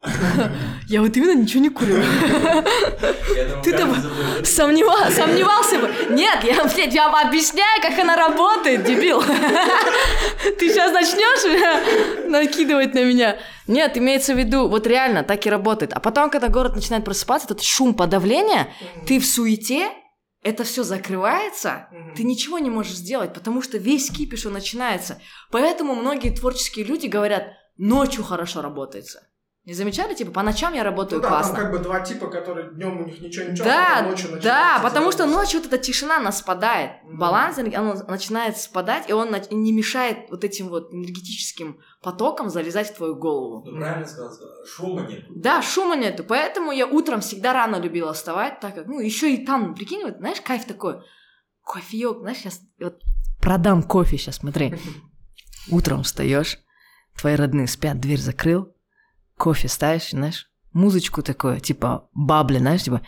[0.88, 1.96] Я вот именно ничего не курю.
[3.64, 4.42] Ты там каждый забыл.
[4.44, 5.90] Сомнева- сомневался бы.
[6.10, 9.20] Нет, я, блядь, я вам объясняю, как она работает, дебил.
[9.20, 13.38] Ты сейчас начнешь накидывать на меня.
[13.66, 15.92] Нет, имеется в виду, вот реально так и работает.
[15.92, 18.72] А потом, когда город начинает просыпаться, этот шум подавления,
[19.06, 19.90] ты в суете,
[20.42, 22.14] это все закрывается, Мгм.
[22.14, 25.20] ты ничего не можешь сделать, потому что весь кипиш он начинается.
[25.50, 29.24] Поэтому многие творческие люди говорят, ночью хорошо работается.
[29.68, 30.14] Не замечали?
[30.14, 31.58] Типа, по ночам я работаю Ну да, там классно.
[31.58, 34.34] как бы два типа, которые днем у них ничего ничего, а Да, потом ночью да,
[34.36, 36.92] начинается потому что ночью вот эта тишина, она спадает.
[37.04, 37.18] Мгм.
[37.18, 42.96] Баланс, он начинает спадать, и он не мешает вот этим вот энергетическим потокам залезать в
[42.96, 43.62] твою голову.
[43.66, 44.64] Ну, правильно сказал, сказал.
[44.64, 45.24] Шума нет.
[45.28, 49.44] Да, шума нету, поэтому я утром всегда рано любила вставать, так как, ну, еще и
[49.44, 51.02] там, прикинь, вот, знаешь, кайф такой,
[51.62, 53.02] кофеек, знаешь, сейчас вот
[53.38, 54.76] продам кофе сейчас, смотри.
[55.70, 56.58] Утром встаешь,
[57.20, 58.74] твои родные спят, дверь закрыл,
[59.38, 63.00] кофе ставишь, знаешь, музычку такое, типа бабли, знаешь, типа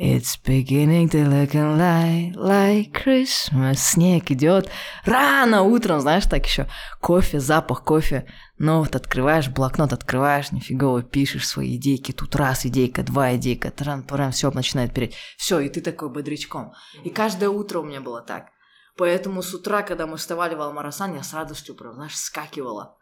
[0.00, 3.74] It's beginning to look light like Christmas.
[3.74, 4.70] Снег идет.
[5.04, 6.68] Рано утром, знаешь, так еще.
[7.00, 8.24] Кофе, запах кофе.
[8.58, 12.12] Ну вот открываешь, блокнот открываешь, нифигово пишешь свои идейки.
[12.12, 15.16] Тут раз идейка, два идейка, тран, прям все начинает переть.
[15.36, 16.74] Все, и ты такой бодрячком.
[17.02, 18.50] И каждое утро у меня было так.
[18.96, 22.97] Поэтому с утра, когда мы вставали в Алмарасан, я с радостью прям, знаешь, скакивала.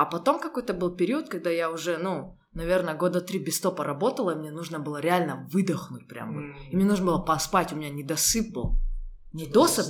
[0.00, 4.30] А потом какой-то был период, когда я уже, ну, наверное, года три без стопа работала,
[4.30, 6.34] и мне нужно было реально выдохнуть прям.
[6.34, 6.42] вот.
[6.70, 8.78] И мне нужно было поспать, у меня недосып был.
[9.32, 9.86] Недосып?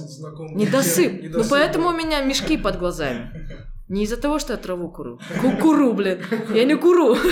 [0.54, 1.12] Недосып.
[1.20, 3.30] Ну Недосып, поэтому у меня мешки под глазами.
[3.88, 5.18] Не из-за того, что я траву курю.
[5.40, 6.22] Ку- Куру, блин.
[6.54, 7.14] Я не куру.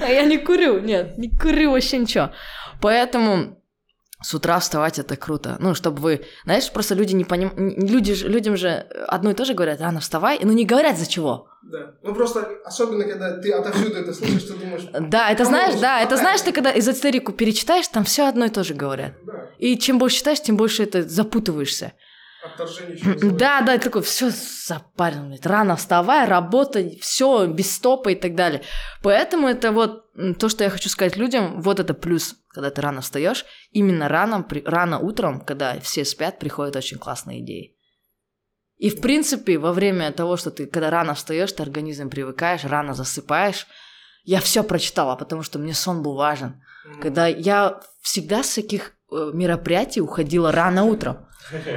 [0.00, 2.30] А я не курю, нет, не курю вообще ничего.
[2.80, 3.62] Поэтому
[4.24, 5.56] с утра вставать это круто.
[5.60, 6.24] Ну, чтобы вы...
[6.44, 7.58] Знаешь, просто люди не понимают...
[7.58, 11.48] Люди, людям же одно и то же говорят, рано вставай, но не говорят за чего.
[11.62, 11.94] Да.
[12.02, 14.86] Ну, просто особенно, когда ты отовсюду это слышишь, ты думаешь...
[14.98, 18.64] Да, это знаешь, да, это знаешь, ты когда эзотерику перечитаешь, там все одно и то
[18.64, 19.12] же говорят.
[19.26, 19.50] Да.
[19.58, 21.92] И чем больше читаешь, тем больше это запутываешься.
[23.38, 28.62] Да, да, такой, все запарил, рано вставай, работай, все, без стопа и так далее.
[29.02, 30.04] Поэтому это вот
[30.38, 33.44] то, что я хочу сказать людям, вот это плюс, когда ты рано встаешь.
[33.70, 37.76] Именно рано, при, рано утром, когда все спят, приходят очень классные идеи.
[38.76, 42.94] И в принципе, во время того, что ты, когда рано встаешь, ты организм привыкаешь, рано
[42.94, 43.66] засыпаешь,
[44.24, 46.62] я все прочитала, потому что мне сон был важен.
[46.86, 47.00] Mm-hmm.
[47.00, 48.93] Когда я всегда с таких
[49.32, 51.26] мероприятий уходила рано утром.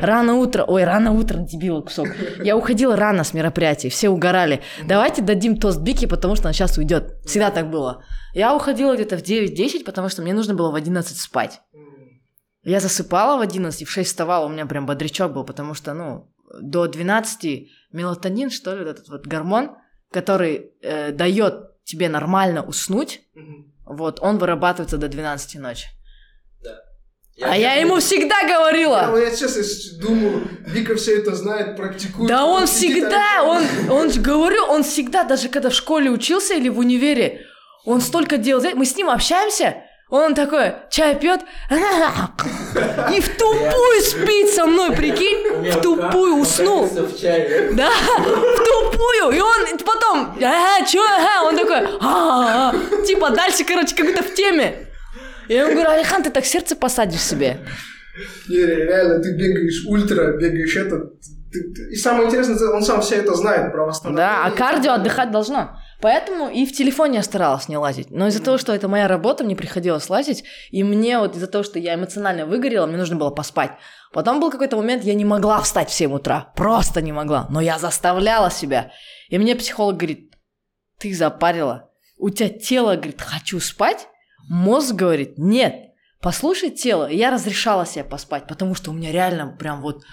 [0.02, 2.08] Рано утро, ой, рано утро, дебил кусок.
[2.42, 4.62] Я уходила рано с мероприятий, все угорали.
[4.86, 7.16] Давайте дадим тост Бики, потому что она сейчас уйдет.
[7.26, 8.04] Всегда так было.
[8.34, 11.62] Я уходила где-то в 9-10, потому что мне нужно было в 11 спать.
[12.64, 16.34] Я засыпала в 11, в 6 вставала, у меня прям бодрячок был, потому что, ну,
[16.62, 19.72] до 12 мелатонин, что ли, вот этот вот гормон,
[20.12, 23.22] который э, дает тебе нормально уснуть,
[23.86, 25.88] вот, он вырабатывается до 12 ночи.
[27.38, 29.16] Я а я ему всегда говорила.
[29.16, 32.28] Я, я сейчас думаю, Вика все это знает, практикует.
[32.28, 36.68] Да он всегда, он, он же говорю, он всегда, даже когда в школе учился или
[36.68, 37.46] в универе,
[37.86, 44.50] он столько делал, мы с ним общаемся, он такой, чай пьет, и в тупую спит
[44.50, 46.90] со мной, прикинь, в тупую уснул.
[47.74, 49.30] Да, в тупую.
[49.32, 52.74] И он потом, ага, чё, ага, он такой, а,
[53.06, 54.87] типа дальше, короче, как будто в теме.
[55.48, 57.60] Я ему говорю, Алихан, ты так сердце посадишь себе.
[58.50, 61.14] Не, реально, ты бегаешь ультра, бегаешь этот.
[61.92, 64.30] И самое интересное, он сам все это знает про восстановление.
[64.30, 65.78] Да, а кардио отдыхать должно.
[66.02, 68.12] Поэтому и в телефоне я старалась не лазить.
[68.12, 70.44] Но из-за того, что это моя работа, мне приходилось лазить.
[70.70, 73.72] И мне вот из-за того, что я эмоционально выгорела, мне нужно было поспать.
[74.14, 76.52] Потом был какой-то момент, я не могла встать в 7 утра.
[76.56, 77.48] Просто не могла.
[77.50, 78.92] Но я заставляла себя.
[79.30, 80.36] И мне психолог говорит,
[81.00, 81.90] ты запарила.
[82.18, 84.08] У тебя тело говорит, хочу спать.
[84.50, 85.76] Мозг говорит, нет,
[86.22, 87.10] послушай тело.
[87.10, 90.04] И я разрешала себе поспать, потому что у меня реально прям вот...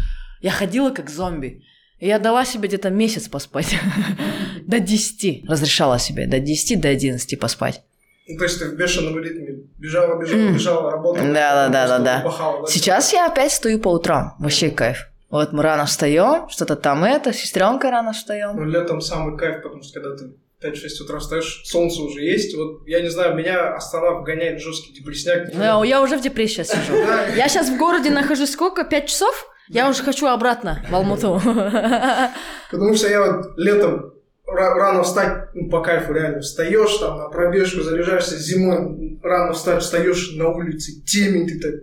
[0.40, 1.62] Я ходила как зомби.
[1.98, 3.76] И я дала себе где-то месяц поспать.
[4.66, 7.82] до 10 разрешала себе, до 10, до 11 поспать.
[8.26, 11.26] Ну, то есть ты в бешеном ритме бежала, бежала, бежала, работала.
[11.26, 12.66] Да, да, да, да, да.
[12.66, 14.34] Сейчас я опять стою по утрам.
[14.38, 15.08] Вообще кайф.
[15.30, 18.56] Вот мы рано встаем, что-то там это, сестренка рано встаем.
[18.56, 22.57] Ну, летом самый кайф, потому что когда ты 5-6 утра встаешь, солнце уже есть.
[22.57, 25.53] Вот, я не знаю, меня Астана вгоняет жесткий депрессняк.
[25.53, 26.96] Ну, я уже в депрессии сижу.
[27.37, 28.85] Я сейчас в городе нахожусь сколько?
[28.85, 29.50] 5 часов?
[29.68, 31.40] Я уже хочу обратно в Алмату.
[32.70, 34.12] Потому что я вот летом
[34.46, 40.33] рано встать, ну, по кайфу реально, встаешь там на пробежку, заряжаешься зимой, рано встать, встаешь
[40.35, 41.74] на улице, темень, ты так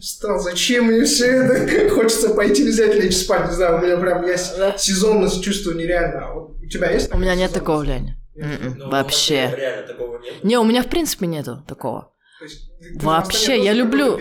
[0.00, 1.90] Встал, зачем мне все это?
[1.94, 6.26] Хочется пойти взять, лечь спать, не знаю, у меня прям есть сезонность чувствую нереально.
[6.26, 7.12] А вот тебя есть?
[7.14, 8.16] У меня нет такого влияния.
[8.34, 9.54] Ну, Вообще.
[9.56, 10.44] Реально такого нет.
[10.44, 12.12] Не, у меня в принципе нету такого.
[12.94, 14.18] Вообще, я люблю...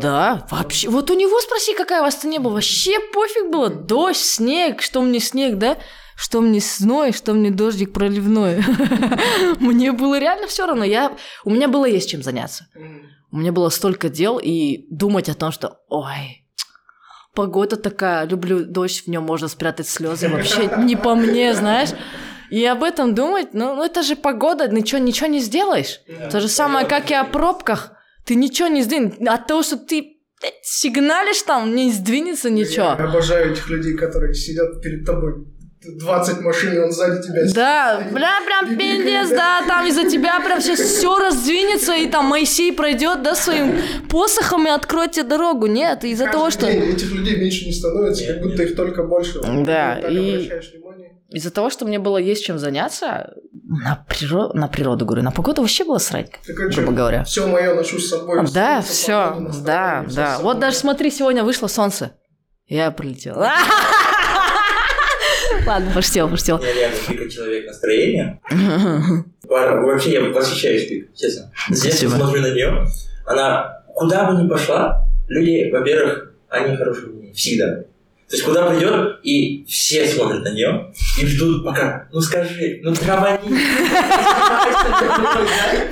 [0.00, 0.88] Да, вообще.
[0.88, 2.54] Вот у него спроси, какая у вас не было.
[2.54, 3.68] Вообще пофиг было.
[3.68, 5.76] Дождь, снег, что мне снег, да?
[6.16, 8.62] Что мне сной, что мне дождик проливной.
[9.60, 10.82] Мне было реально все равно.
[10.82, 11.14] Я...
[11.44, 12.68] У меня было есть чем заняться.
[13.30, 16.45] У меня было столько дел, и думать о том, что, ой,
[17.36, 21.90] погода такая, люблю дождь, в нем можно спрятать слезы, вообще не по мне, знаешь.
[22.50, 26.00] И об этом думать, ну, ну это же погода, ничего, ничего не сделаешь.
[26.30, 27.92] То же самое, как и о пробках.
[28.24, 29.14] Ты ничего не сдвинешь.
[29.28, 30.16] От того, что ты
[30.62, 32.96] сигналишь там, не сдвинется ничего.
[32.98, 35.32] Я обожаю этих людей, которые сидят перед тобой
[35.98, 38.12] 20 машин, и он сзади тебя Да, стоит.
[38.12, 43.22] бля, прям пиздец, да, там из-за тебя прям сейчас все раздвинется, и там Моисей пройдет,
[43.22, 45.66] да, своим посохом и откроет тебе дорогу.
[45.66, 46.66] Нет, из-за того, что...
[46.66, 49.40] этих людей меньше не становится, как будто их только больше.
[49.64, 50.50] Да, и
[51.30, 53.34] из-за того, что мне было есть чем заняться,
[53.68, 57.24] на, природу, на природу, говорю, на погоду вообще было срать, так, а грубо говоря.
[57.24, 58.46] Все мое ношу с собой.
[58.54, 60.38] Да, все, да, да.
[60.40, 62.12] Вот даже смотри, сегодня вышло солнце.
[62.68, 63.52] Я прилетела.
[65.66, 66.58] Ладно, пошутил, пошутил.
[66.60, 68.40] Я реально пика человек настроения.
[69.48, 71.52] Вообще, я восхищаюсь пик, честно.
[71.70, 72.86] Здесь я смотрю на нее.
[73.26, 77.82] Она куда бы ни пошла, люди, во-первых, они хорошие всегда.
[78.28, 82.92] То есть куда придет, и все смотрят на нее и ждут пока, ну скажи, ну
[82.92, 83.48] травани.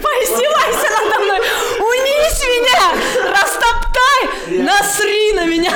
[0.02, 1.38] Поиздевайся надо мной,
[1.78, 2.92] унись меня,
[3.30, 5.72] растоптай, насри на меня.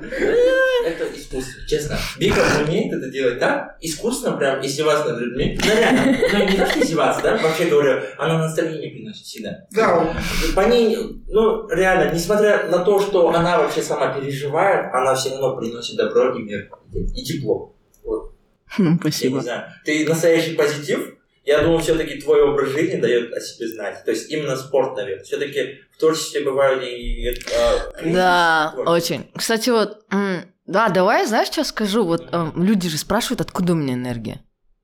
[0.86, 1.98] Это искусство, честно.
[2.18, 5.60] Вика умеет это делать так, искусственно прям издеваться над людьми.
[5.64, 9.66] Ну реально, ну не что издеваться, да, вообще говорю, она настроение приносит всегда.
[9.72, 10.14] Да,
[10.56, 15.56] По ней, ну реально, несмотря на то, что она вообще сама переживает, она все равно
[15.58, 17.74] приносит добро и мир, и тепло.
[18.04, 18.34] Вот.
[18.78, 19.42] Хм, Я не Спасибо.
[19.42, 19.64] знаю.
[19.86, 21.16] Ты настоящий позитив.
[21.50, 24.04] Я думаю, все-таки твой образ жизни дает о себе знать.
[24.06, 25.24] То есть именно спорт, наверное.
[25.24, 29.32] Все-таки в творчестве бывают и э, Да, очень.
[29.36, 32.06] Кстати, вот, м, да, давай, знаешь, что скажу?
[32.06, 34.42] Вот э, люди же спрашивают, откуда у меня энергия.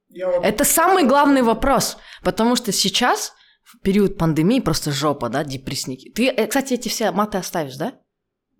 [0.09, 5.43] я вот- Это самый главный вопрос, потому что сейчас, в период пандемии, просто жопа, да,
[5.43, 6.09] депрессники.
[6.09, 7.93] Ты, э, кстати, эти все маты оставишь, да?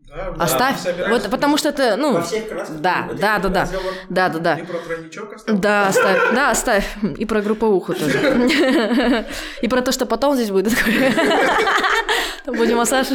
[0.08, 0.80] Да, Оставь.
[0.80, 1.10] собираюсь.
[1.24, 2.80] Вот потому что это, ну, Во всех красках.
[2.80, 3.68] да, Вот да, да, да.
[4.10, 4.56] да, да, да.
[4.60, 5.60] И про тройничок оставил?
[5.60, 6.98] Да, оставь, да, оставь.
[7.18, 9.26] И про групповуху тоже.
[9.62, 10.74] И про то, что потом здесь будет.
[12.46, 13.08] Будем массаж.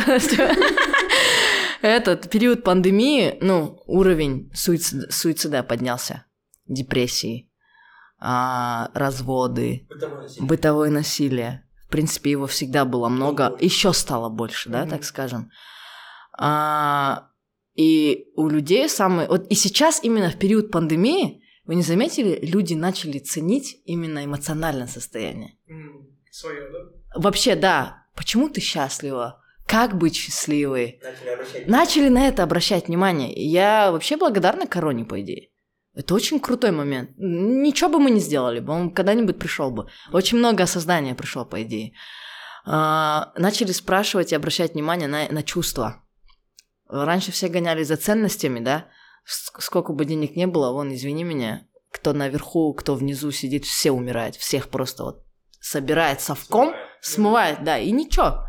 [1.82, 6.26] Этот период пандемии, ну, уровень суицида, суицида поднялся.
[6.66, 7.50] Депрессии,
[8.18, 10.46] а, разводы, Бытовое насилие.
[10.48, 11.64] бытовое насилие.
[11.86, 15.50] В принципе, его всегда было много, еще стало больше, да, так скажем.
[16.42, 17.28] А,
[17.74, 19.28] и у людей самые...
[19.28, 24.86] Вот и сейчас именно в период пандемии, вы не заметили, люди начали ценить именно эмоциональное
[24.86, 25.58] состояние.
[26.30, 26.78] Свое, да?
[27.14, 29.42] Вообще, да, почему ты счастлива?
[29.66, 30.98] Как быть счастливой?
[31.02, 31.68] Начали обращать.
[31.68, 33.32] Начали на это обращать внимание.
[33.34, 35.50] Я вообще благодарна Короне, по идее.
[35.92, 37.10] Это очень крутой момент.
[37.18, 39.88] Ничего бы мы не сделали бы, он когда-нибудь пришел бы.
[40.12, 41.92] Очень много осознания пришло, по идее.
[42.64, 46.02] А, начали спрашивать и обращать внимание на, на чувства.
[46.90, 48.86] Раньше все гонялись за ценностями, да?
[49.24, 54.36] Сколько бы денег не было, вон, извини меня, кто наверху, кто внизу сидит, все умирают.
[54.36, 55.24] Всех просто вот
[55.60, 58.46] собирает совком, смывает, да, и ничего.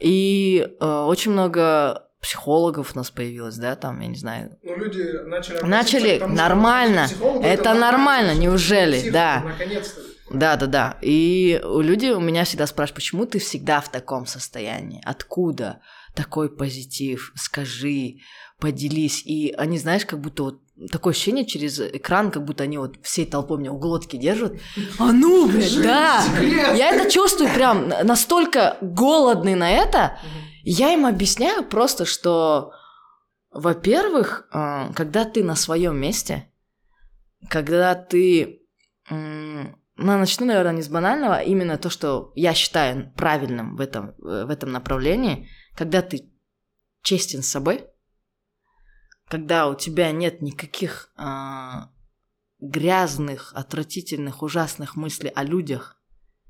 [0.00, 4.58] И э, очень много психологов у нас появилось, да, там, я не знаю.
[4.62, 5.62] Ну, люди начали...
[5.62, 7.08] Начали, тому, нормально.
[7.42, 8.98] Это нормально, неужели?
[8.98, 9.42] псих, Да.
[9.44, 10.00] Наконец-то.
[10.30, 10.98] Да, да, да.
[11.02, 15.00] И люди у меня всегда спрашивают, почему ты всегда в таком состоянии?
[15.04, 15.80] Откуда
[16.16, 17.32] такой позитив?
[17.36, 18.16] Скажи,
[18.58, 19.22] поделись.
[19.24, 23.26] И они, знаешь, как будто вот такое ощущение через экран, как будто они вот всей
[23.26, 24.58] толпой меня у глотки держат.
[24.98, 26.22] А ну, блядь, да.
[26.74, 30.18] Я это чувствую прям на- настолько голодный на это.
[30.64, 32.72] Я им объясняю просто, что,
[33.52, 36.50] во-первых, э, когда ты на своем месте,
[37.48, 38.62] когда ты,
[39.08, 44.10] ну, начну, наверное, не с банального, а именно то, что я считаю правильным в этом,
[44.10, 46.32] э, в этом направлении, когда ты
[47.02, 47.86] честен с собой,
[49.28, 51.90] когда у тебя нет никаких а,
[52.58, 56.00] грязных, отвратительных, ужасных мыслей о людях,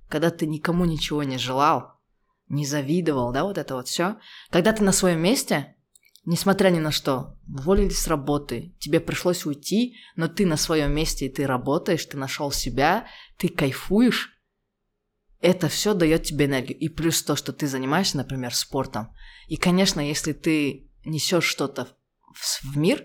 [0.09, 2.01] когда ты никому ничего не желал,
[2.49, 4.19] не завидовал, да, вот это вот все.
[4.51, 5.77] Когда ты на своем месте,
[6.25, 11.27] несмотря ни на что, уволили с работы, тебе пришлось уйти, но ты на своем месте,
[11.27, 14.36] и ты работаешь, ты нашел себя, ты кайфуешь,
[15.41, 16.79] это все дает тебе энергию.
[16.79, 19.13] И плюс то, что ты занимаешься, например, спортом.
[19.49, 21.89] И, конечно, если ты несешь что-то
[22.35, 23.05] в, в мир,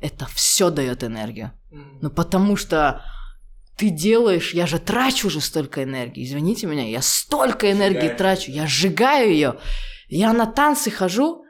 [0.00, 1.52] это все дает энергию.
[1.70, 3.04] Ну, потому что
[3.76, 8.18] ты делаешь, я же трачу уже столько энергии, извините меня, я столько энергии Сжигаешь.
[8.18, 9.58] трачу, я сжигаю ее.
[10.08, 11.44] Я на танцы хожу,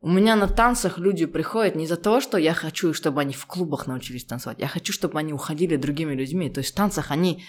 [0.00, 3.46] у меня на танцах люди приходят не из-за того, что я хочу, чтобы они в
[3.46, 6.50] клубах научились танцевать, я хочу, чтобы они уходили другими людьми.
[6.50, 7.44] То есть в танцах они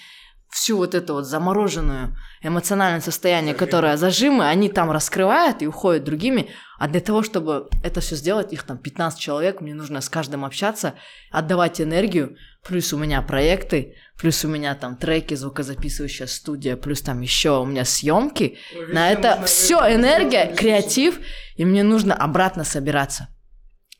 [0.49, 3.65] всю вот эту вот замороженную эмоциональное состояние, Зажимы.
[3.67, 6.49] которое зажимы, они там раскрывают и уходят другими.
[6.79, 10.45] А для того, чтобы это все сделать, их там 15 человек, мне нужно с каждым
[10.45, 10.95] общаться,
[11.31, 12.35] отдавать энергию,
[12.65, 17.65] плюс у меня проекты, плюс у меня там треки, звукозаписывающая студия, плюс там еще у
[17.65, 18.57] меня съемки.
[18.73, 21.19] Ну, На это все энергия, креатив,
[21.55, 23.27] и мне нужно обратно собираться.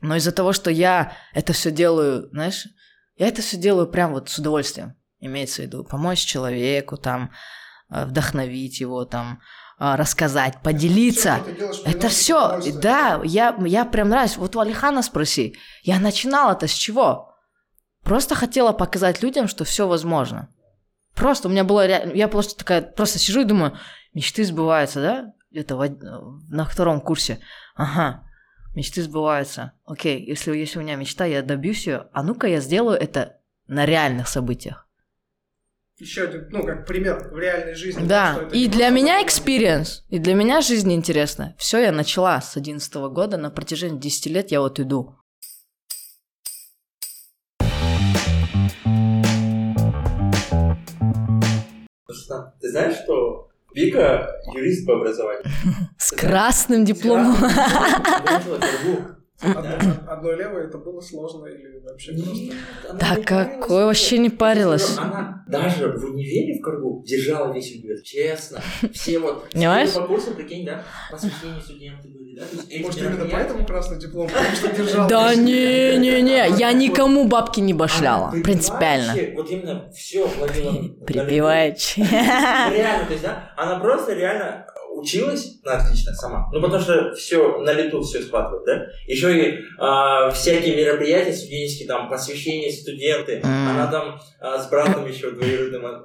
[0.02, 2.66] Но из-за того, что я это все делаю, знаешь,
[3.18, 4.96] я это все делаю прям вот с удовольствием.
[5.20, 7.32] Имеется в виду помочь человеку, там,
[7.90, 9.42] э, вдохновить его, там,
[9.80, 11.40] э, рассказать, поделиться.
[11.58, 14.38] Делаешь, Это все, да, я, я прям нравлюсь.
[14.38, 17.36] Вот у Алихана спроси, я начинала это с чего?
[18.04, 20.50] Просто хотела показать людям, что все возможно.
[21.16, 21.82] Просто у меня было,
[22.14, 23.78] я просто такая, просто сижу и думаю,
[24.14, 25.34] мечты сбываются, да?
[25.76, 26.02] Од-
[26.50, 27.40] на втором курсе.
[27.76, 28.24] Ага,
[28.74, 29.74] мечты сбываются.
[29.84, 33.86] Окей, если, если у меня мечта, я добьюсь ее, а ну-ка я сделаю это на
[33.86, 34.88] реальных событиях.
[36.00, 38.08] Еще один, ну, как пример в реальной жизни.
[38.08, 41.56] Да, что это и для меня experience, и для меня жизнь интересна.
[41.58, 45.18] Все я начала с 11 года, на протяжении 10 лет я вот иду.
[52.62, 55.44] Ты знаешь, что Вика юрист по образованию.
[55.98, 57.36] С красным дипломом.
[59.42, 62.56] Одно левое это было сложно или вообще просто?
[62.94, 64.98] Да какой вообще не парилась.
[64.98, 68.62] Она даже в универе в Каргу держала весь универ, честно.
[68.94, 69.50] Все вот...
[69.54, 69.94] Понимаешь?
[69.94, 70.84] По курсу, прикинь, да?
[71.10, 72.44] Посвящение студенты были, да?
[72.82, 75.08] Может, именно поэтому красный диплом, потому что держал.
[75.08, 78.32] Да не-не-не, я никому бабки не башляла.
[78.44, 79.16] Принципиально.
[79.36, 80.74] Вот именно все ловила.
[81.06, 82.02] Припеваючи.
[82.02, 84.66] Реально, то есть, да, она просто реально
[85.00, 86.50] училась на отлично сама.
[86.52, 88.86] Ну, потому что все на лету все схватывает, да?
[89.08, 93.42] Еще и а, всякие мероприятия студенческие, там, посвящение студенты.
[93.44, 93.70] М.
[93.70, 95.86] Она там а, с братом еще двоюродным.
[95.86, 96.04] а,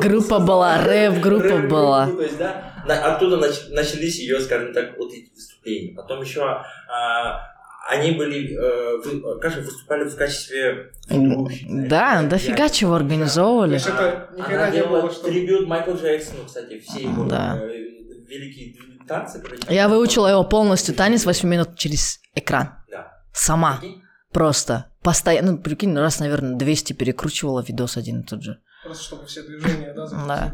[0.00, 0.84] Группа была, да?
[0.84, 2.06] рэп-группа Рэп-группу, была.
[2.10, 5.94] То есть, да, на- оттуда нач- начались ее, скажем так, вот эти выступления.
[5.94, 7.40] Потом еще а,
[7.88, 12.28] они были, э, вы- кажется, выступали в качестве ведущих, знаешь, Да, мероприятий.
[12.48, 13.74] дофига чего организовывали.
[13.76, 14.26] никогда
[14.64, 15.28] Она не делала было, что...
[15.28, 17.60] трибют Майкл Джексону, кстати, все его Да.
[17.62, 17.84] э,
[18.26, 19.42] великие танцы.
[19.68, 22.74] Я выучила его полностью танец 8 минут через экран.
[22.90, 23.12] Да.
[23.32, 23.78] Сама.
[23.78, 24.02] Прикинь?
[24.32, 24.92] Просто.
[25.02, 28.58] Постоянно, ну, прикинь, раз, наверное, 200 перекручивала видос один и тот же.
[28.84, 30.52] Просто чтобы все движения, да, Да.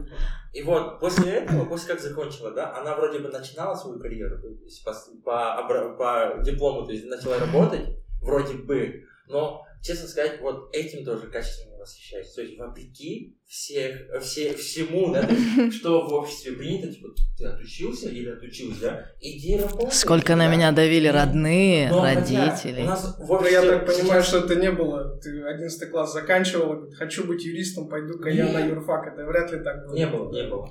[0.53, 4.49] И вот после этого, после как закончила, да, она вроде бы начинала свою карьеру, то
[4.49, 4.93] есть по,
[5.25, 11.29] по, по диплому, то есть начала работать, вроде бы, но, честно сказать, вот этим тоже
[11.29, 12.33] качественно восхищаюсь.
[12.33, 15.29] То есть вопреки всех, все, всему, да,
[15.71, 19.93] что в обществе принято, типа, ты отучился или отучилась, да, иди работай.
[19.93, 20.55] Сколько на да.
[20.55, 22.83] меня давили родные, но хотя родители.
[22.83, 25.21] У нас в Ну, обществе я так понимаю, сейчас- что это не было.
[25.21, 29.09] Ты 11 класс заканчивал, говорит, хочу быть юристом, пойду-ка я на юрфак.
[29.13, 29.95] Это вряд ли так было.
[29.95, 30.71] Не было, не было.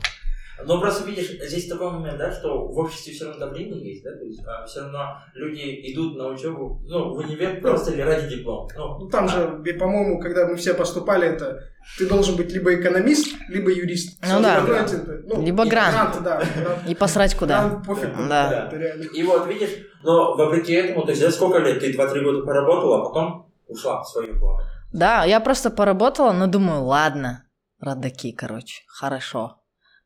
[0.65, 4.11] Но просто видишь, здесь такой момент, да, что в обществе все равно давление есть, да,
[4.11, 8.67] то есть все равно люди идут на учебу, ну, в универ просто или ради диплома.
[8.75, 11.63] Ну, Ну, там же, и, по-моему, когда мы все поступали, это
[11.97, 14.19] ты должен быть либо экономист, либо юрист.
[14.21, 14.57] Ну да.
[14.57, 16.23] остальное это, ну, Либо и грант.
[16.23, 16.37] да.
[16.37, 16.79] грант.
[16.87, 17.67] И посрать куда.
[17.67, 18.09] Грант пофиг.
[18.29, 18.69] Да.
[19.13, 19.71] И вот, видишь,
[20.03, 24.01] но вопреки этому, то есть за сколько лет ты 2-3 года поработала, а потом ушла
[24.01, 24.69] в свое плавание.
[24.93, 27.45] Да, я просто поработала, но думаю, ладно,
[27.79, 29.60] родаки, короче, хорошо,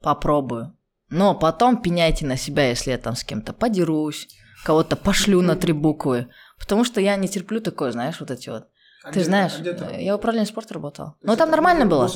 [0.06, 0.78] попробую.
[1.10, 4.28] Но потом пеняйте на себя, если я там с кем-то подерусь,
[4.64, 6.28] кого-то пошлю на три буквы.
[6.60, 8.68] Потому что я не терплю такое, знаешь, вот эти вот.
[9.04, 10.00] А Ты где- знаешь, а где работал?
[10.00, 10.74] я в управлении спорта
[11.22, 12.10] Но есть там нормально было.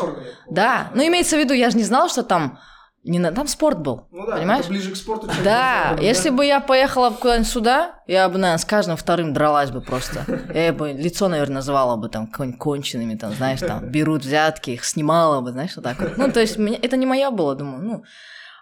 [0.50, 2.58] Да, ну имеется в виду, я же не знала, что там
[3.04, 3.32] не на...
[3.32, 4.08] там спорт был.
[4.12, 4.68] Ну да, понимаешь?
[4.68, 8.58] ближе к спорту, чем Да, госорган, если бы я поехала куда-нибудь сюда, я бы, наверное,
[8.58, 10.26] с каждым вторым дралась бы просто.
[10.54, 14.84] Я бы лицо, наверное, называла бы там какой-нибудь конченными, там, знаешь, там, берут взятки, их
[14.86, 16.18] снимала бы, знаешь, вот так вот.
[16.18, 18.04] Ну, то есть, меня- это не моя было, думаю, ну.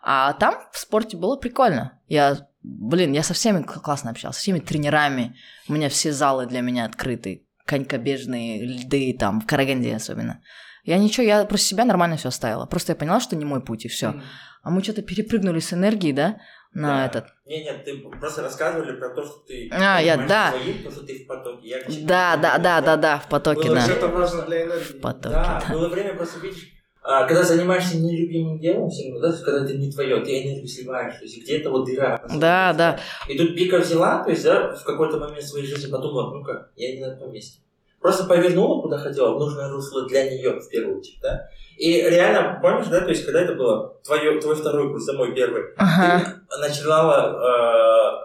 [0.02, 2.00] А там в спорте было прикольно.
[2.08, 5.36] Я, блин, я со всеми к- классно общался, со всеми тренерами.
[5.68, 7.46] У меня все залы для меня открыты.
[7.66, 10.42] Конькобежные, льды, там, в Караганде особенно.
[10.88, 12.66] Я ничего, я просто себя нормально все оставила.
[12.66, 14.08] Просто я поняла, что не мой путь, и все.
[14.08, 14.24] М.
[14.64, 16.38] А мы что-то перепрыгнули с энергии, да,
[16.74, 17.06] на Да.
[17.08, 17.26] этот.
[17.46, 19.70] Не, нет, ты просто рассказывали про то, что ты...
[19.72, 20.52] А, я- да.
[20.52, 21.68] своим, то, что ты в потоке.
[21.68, 23.88] Я, честно, Да, да, да, да, да, в потоке, Было да.
[23.94, 24.84] это важно для энергии.
[24.98, 25.74] В потоке, Да, да.
[25.74, 26.70] было время, просто видишь,
[27.04, 30.42] а, когда занимаешься нелюбимым делом, все равно, да, то есть когда это не твое, ты
[30.44, 32.22] энергию сливаешь, то есть где-то вот дыра.
[32.36, 33.00] Да, да.
[33.28, 36.96] И тут Бика взяла, то есть, да, в какой-то момент своей жизни подумала, ну-ка, я
[36.96, 37.60] не на том месте.
[38.08, 41.50] Просто повернула, куда хотела, в нужное русло для нее, в первую очередь, да.
[41.78, 45.64] И реально, помнишь, да, то есть, когда это было, твое, твой второй курс, мой первый,
[45.76, 46.24] Ага.
[46.50, 47.36] ты начинала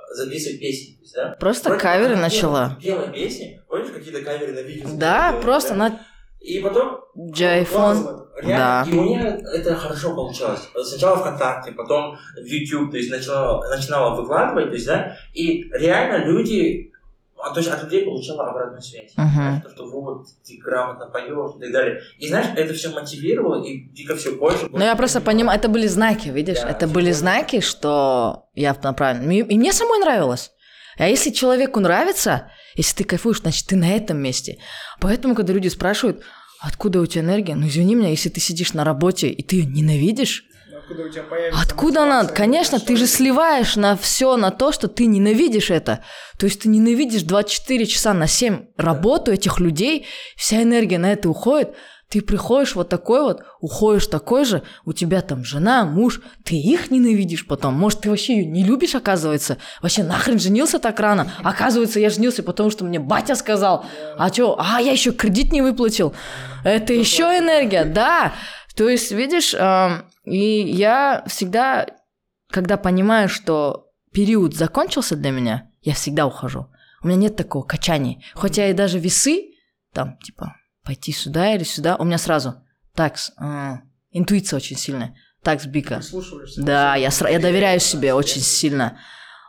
[0.08, 1.36] э, записывать песни, то есть, да.
[1.40, 2.78] Просто Вроде каверы начала.
[2.80, 4.88] Пела, пела песни, помнишь, какие-то каверы на видео?
[4.92, 5.74] Да, делала, просто да?
[5.74, 6.00] на
[6.38, 7.00] И потом
[7.32, 7.96] Джайфон.
[8.40, 8.86] Реально, Да.
[8.88, 10.60] И у меня это хорошо получалось.
[10.80, 16.24] Сначала ВКонтакте, потом в YouTube, то есть начинала, начинала выкладывать, то есть, да, и реально
[16.24, 16.91] люди,
[17.42, 19.12] а, то есть от людей получала обратную связь.
[19.14, 22.00] Знаешь, то, что вот, ты грамотно поешь и так далее.
[22.18, 24.68] И знаешь, это все мотивировало, и дико все больше.
[24.70, 26.60] Ну, я просто понимаю, это были знаки, видишь?
[26.60, 27.16] Да, это были понял.
[27.16, 29.30] знаки, что я на правильном...
[29.32, 30.52] И и мне самой нравилось.
[30.98, 34.58] А если человеку нравится, если ты кайфуешь, значит, ты на этом месте.
[35.00, 36.22] Поэтому, когда люди спрашивают,
[36.60, 37.56] откуда у тебя энергия?
[37.56, 40.44] Ну, извини меня, если ты сидишь на работе, и ты ее ненавидишь,
[40.92, 42.24] Откуда у тебя появится Откуда она?
[42.24, 46.04] Конечно, ты же сливаешь на все, на то, что ты ненавидишь это.
[46.38, 51.30] То есть ты ненавидишь 24 часа на 7 работу этих людей, вся энергия на это
[51.30, 51.74] уходит.
[52.10, 56.90] Ты приходишь вот такой вот, уходишь такой же, у тебя там жена, муж, ты их
[56.90, 57.72] ненавидишь потом.
[57.72, 59.56] Может, ты вообще ее не любишь, оказывается?
[59.80, 61.32] Вообще нахрен женился так рано?
[61.42, 63.86] Оказывается, я женился, потому что мне батя сказал.
[64.18, 64.58] А что?
[64.60, 66.12] А, я еще кредит не выплатил.
[66.64, 68.34] Это еще энергия, да.
[68.76, 69.54] То есть, видишь,
[70.24, 71.86] и я всегда,
[72.50, 76.68] когда понимаю, что период закончился для меня, я всегда ухожу.
[77.02, 78.22] У меня нет такого качания.
[78.34, 79.54] Хотя и даже весы,
[79.92, 82.62] там, типа, пойти сюда или сюда, у меня сразу,
[82.94, 85.16] так, с- а, интуиция очень сильная.
[85.42, 86.00] Так, Бика.
[86.64, 88.98] Да, я, сра- я доверяю себе очень сильно.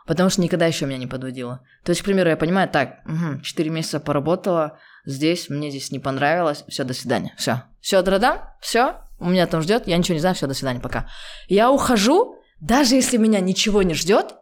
[0.06, 1.60] Потому что никогда еще меня не подводило.
[1.84, 5.98] То есть, к примеру, я понимаю, так, угу, 4 месяца поработала здесь, мне здесь не
[5.98, 7.62] понравилось, все, до свидания, все.
[7.80, 11.08] Все, драдан, все, у меня там ждет, я ничего не знаю, все, до свидания, пока.
[11.48, 14.34] Я ухожу, даже если меня ничего не ждет,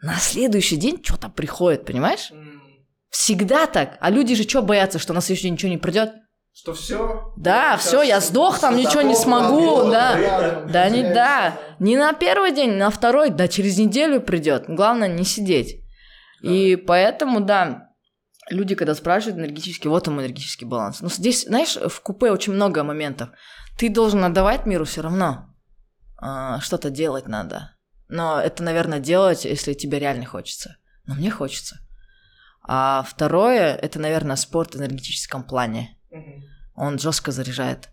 [0.00, 2.32] на следующий день что-то приходит, понимаешь?
[3.10, 3.98] Всегда так.
[4.00, 6.14] А люди же что боятся, что на следующий день ничего не придет?
[6.54, 7.32] Что все?
[7.36, 10.64] Да, все, я сдох, там ничего не смогу, да.
[10.68, 14.64] Да, не, да, не на первый день, на второй, да через неделю придет.
[14.68, 15.82] Главное не сидеть.
[16.42, 17.91] И поэтому, да,
[18.50, 21.00] люди, когда спрашивают энергетический, вот он энергетический баланс.
[21.00, 23.30] Но здесь, знаешь, в купе очень много моментов.
[23.78, 25.54] Ты должен отдавать миру все равно.
[26.18, 27.76] А, Что-то делать надо.
[28.08, 30.76] Но это, наверное, делать, если тебе реально хочется.
[31.06, 31.78] Но мне хочется.
[32.62, 35.98] А второе, это, наверное, спорт в энергетическом плане
[36.74, 37.90] он жестко заряжает,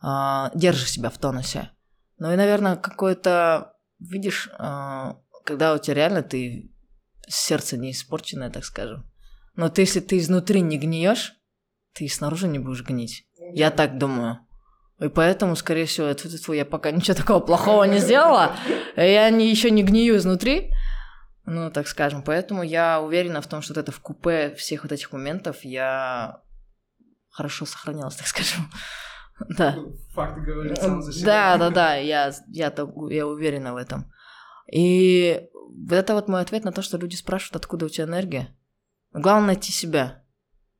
[0.00, 1.70] а, держишь себя в тонусе.
[2.18, 6.72] Ну и, наверное, какое-то, видишь, а, когда у тебя реально ты
[7.28, 9.09] сердце не испорченное, так скажем.
[9.60, 11.34] Но ты, если ты изнутри не гниешь,
[11.92, 13.26] ты и снаружи не будешь гнить.
[13.52, 14.38] Я так думаю.
[15.00, 18.56] И поэтому, скорее всего, это, это, я пока ничего такого плохого не сделала.
[18.96, 20.72] Я не, еще не гнию изнутри.
[21.44, 22.22] Ну, так скажем.
[22.22, 26.40] Поэтому я уверена в том, что вот это в купе всех вот этих моментов я
[27.28, 28.70] хорошо сохранялась, так скажем.
[29.58, 29.74] Да.
[29.76, 31.26] Ну, Факт говорит сам за себя.
[31.26, 32.74] Да, да, да, я, я,
[33.10, 34.10] я уверена в этом.
[34.72, 35.48] И
[35.86, 38.54] вот это вот мой ответ на то, что люди спрашивают, откуда у тебя энергия.
[39.12, 40.22] Главное найти себя.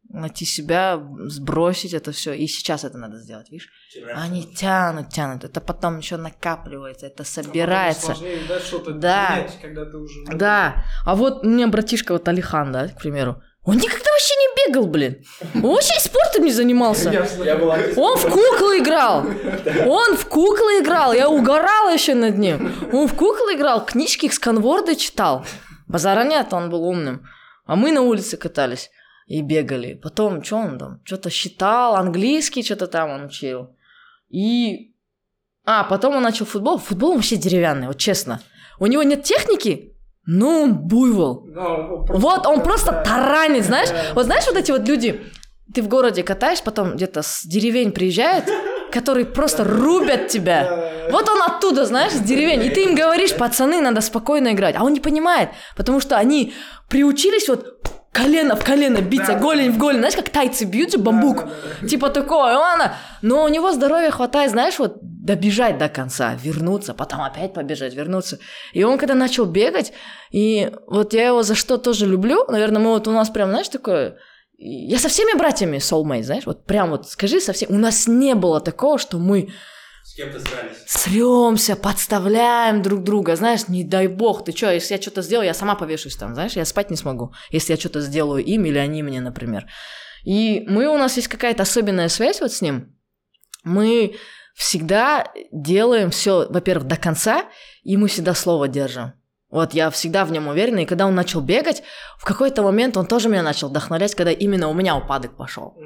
[0.08, 2.32] Найти себя, сбросить это все.
[2.32, 3.68] И сейчас это надо сделать, видишь?
[4.14, 5.44] Они тянут, тянут.
[5.44, 8.06] Это потом еще накапливается, это А собирается.
[8.06, 9.36] Сложнее, да, что-то Да.
[9.36, 10.24] менять, когда ты уже...
[10.32, 10.84] Да.
[11.06, 13.40] А вот у меня братишка вот Алихан, да, к примеру.
[13.62, 15.22] Он никогда вообще не бегал, блин.
[15.54, 17.10] Он вообще спортом не занимался.
[17.96, 19.24] Он в куклы играл.
[19.86, 21.12] Он в куклы играл.
[21.12, 22.72] Я угорала еще над ним.
[22.92, 25.44] Он в куклы играл, книжки сканворды читал.
[25.86, 27.26] Базара нет, он был умным.
[27.70, 28.90] А мы на улице катались
[29.28, 29.94] и бегали.
[29.94, 31.00] Потом, что он там?
[31.04, 33.76] Что-то считал, английский что-то там он учил.
[34.28, 34.92] И...
[35.64, 36.78] А, потом он начал футбол.
[36.78, 38.40] Футбол вообще деревянный, вот честно.
[38.80, 39.96] У него нет техники,
[40.26, 41.46] но он буйвол.
[41.46, 43.90] Ну, Вот он просто таранит, знаешь?
[44.16, 45.22] Вот знаешь вот эти вот люди,
[45.72, 48.46] ты в городе катаешь, потом где-то с деревень приезжают,
[48.90, 51.08] которые просто рубят тебя.
[51.10, 52.64] Вот он оттуда, знаешь, с деревень.
[52.64, 54.76] И ты им говоришь, пацаны, надо спокойно играть.
[54.76, 56.52] А он не понимает, потому что они
[56.88, 57.80] приучились вот
[58.12, 59.38] колено в колено биться, Да.
[59.38, 59.98] голень в голень.
[59.98, 61.36] Знаешь, как тайцы бьют же бамбук.
[61.36, 61.88] Да, да, да.
[61.88, 62.94] Типа такое, ладно.
[63.22, 68.38] Но у него здоровья хватает, знаешь, вот добежать до конца, вернуться, потом опять побежать, вернуться.
[68.72, 69.92] И он когда начал бегать,
[70.32, 73.68] и вот я его за что тоже люблю, наверное, мы вот у нас прям, знаешь,
[73.68, 74.16] такое...
[74.62, 77.72] Я со всеми братьями soulmate, знаешь, вот прям вот скажи со всеми.
[77.72, 79.48] У нас не было такого, что мы
[80.04, 80.76] С кем-то срались.
[80.86, 85.54] сремся, подставляем друг друга, знаешь, не дай бог, ты что, если я что-то сделаю, я
[85.54, 89.02] сама повешусь там, знаешь, я спать не смогу, если я что-то сделаю им или они
[89.02, 89.66] мне, например.
[90.24, 92.94] И мы, у нас есть какая-то особенная связь вот с ним,
[93.64, 94.16] мы
[94.54, 97.46] всегда делаем все, во-первых, до конца,
[97.82, 99.14] и мы всегда слово держим.
[99.50, 101.82] Вот я всегда в нем уверена, и когда он начал бегать,
[102.18, 105.76] в какой-то момент он тоже меня начал вдохновлять, когда именно у меня упадок пошел.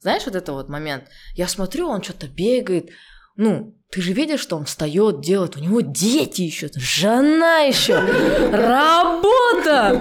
[0.00, 1.04] Знаешь, вот это вот момент.
[1.34, 2.90] Я смотрю, он что-то бегает.
[3.36, 5.56] Ну, ты же видишь, что он встает, делает.
[5.56, 7.96] У него дети еще, жена еще,
[8.52, 10.00] работа.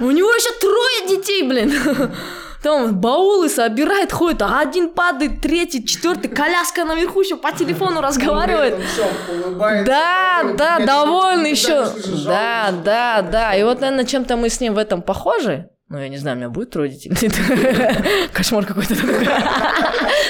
[0.00, 1.72] У него еще трое детей, блин.
[2.62, 8.74] Там баулы собирает, ходит, а один падает, третий, четвертый, коляска наверху еще по телефону разговаривает.
[8.74, 9.06] Он всё,
[9.46, 11.86] улыбается, Да, да, тебе- еще.
[12.26, 13.54] Да, да, да.
[13.54, 15.68] И вот, наверное, чем-то мы с ним в этом похожи.
[15.88, 17.10] Ну, я не знаю, у меня будет детей.
[18.32, 18.94] Кошмар какой-то.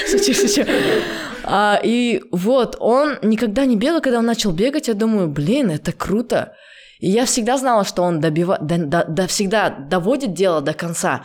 [0.09, 0.63] Шучу, шучу.
[1.43, 5.91] А, И вот, он никогда не бегал, когда он начал бегать, я думаю, блин, это
[5.91, 6.53] круто.
[6.99, 8.57] И я всегда знала, что он добива...
[8.61, 11.23] до- до- до- всегда доводит дело до конца.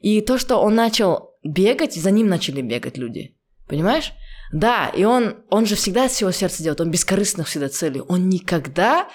[0.00, 3.36] И то, что он начал бегать, за ним начали бегать люди.
[3.68, 4.12] Понимаешь?
[4.52, 8.00] Да, и он, он же всегда от всего сердца делает, он бескорыстных всегда целей.
[8.00, 9.08] Он никогда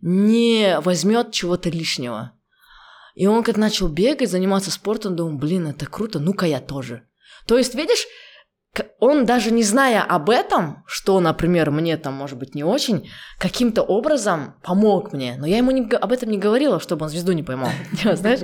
[0.00, 2.32] не возьмет чего-то лишнего.
[3.14, 7.06] И он как начал бегать, заниматься спортом, думал, блин, это круто, ну-ка я тоже.
[7.46, 8.06] То есть, видишь,
[9.00, 13.82] он даже не зная об этом, что, например, мне там, может быть, не очень, каким-то
[13.82, 15.36] образом помог мне.
[15.38, 17.68] Но я ему не об этом не говорила, чтобы он звезду не поймал.
[18.02, 18.40] Знаешь?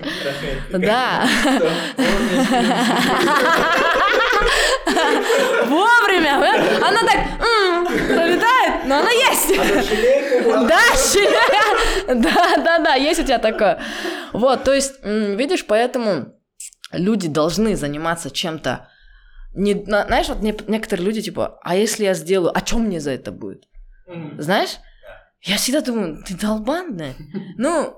[0.70, 1.26] Да.
[5.66, 6.36] Вовремя.
[6.86, 7.26] Она так
[8.06, 9.56] пролетает, но она есть.
[10.44, 11.40] Да, щеля.
[12.06, 13.80] Да, да, да, есть у тебя такое.
[14.32, 16.34] Вот, то есть, видишь, поэтому
[16.92, 18.88] люди должны заниматься чем-то.
[19.59, 23.00] Не, на- знаешь, вот не- некоторые люди типа, а если я сделаю, а что мне
[23.00, 23.64] за это будет?
[24.38, 24.76] Знаешь?
[25.42, 27.14] Я всегда думаю, ты долбанная.
[27.56, 27.94] Ну,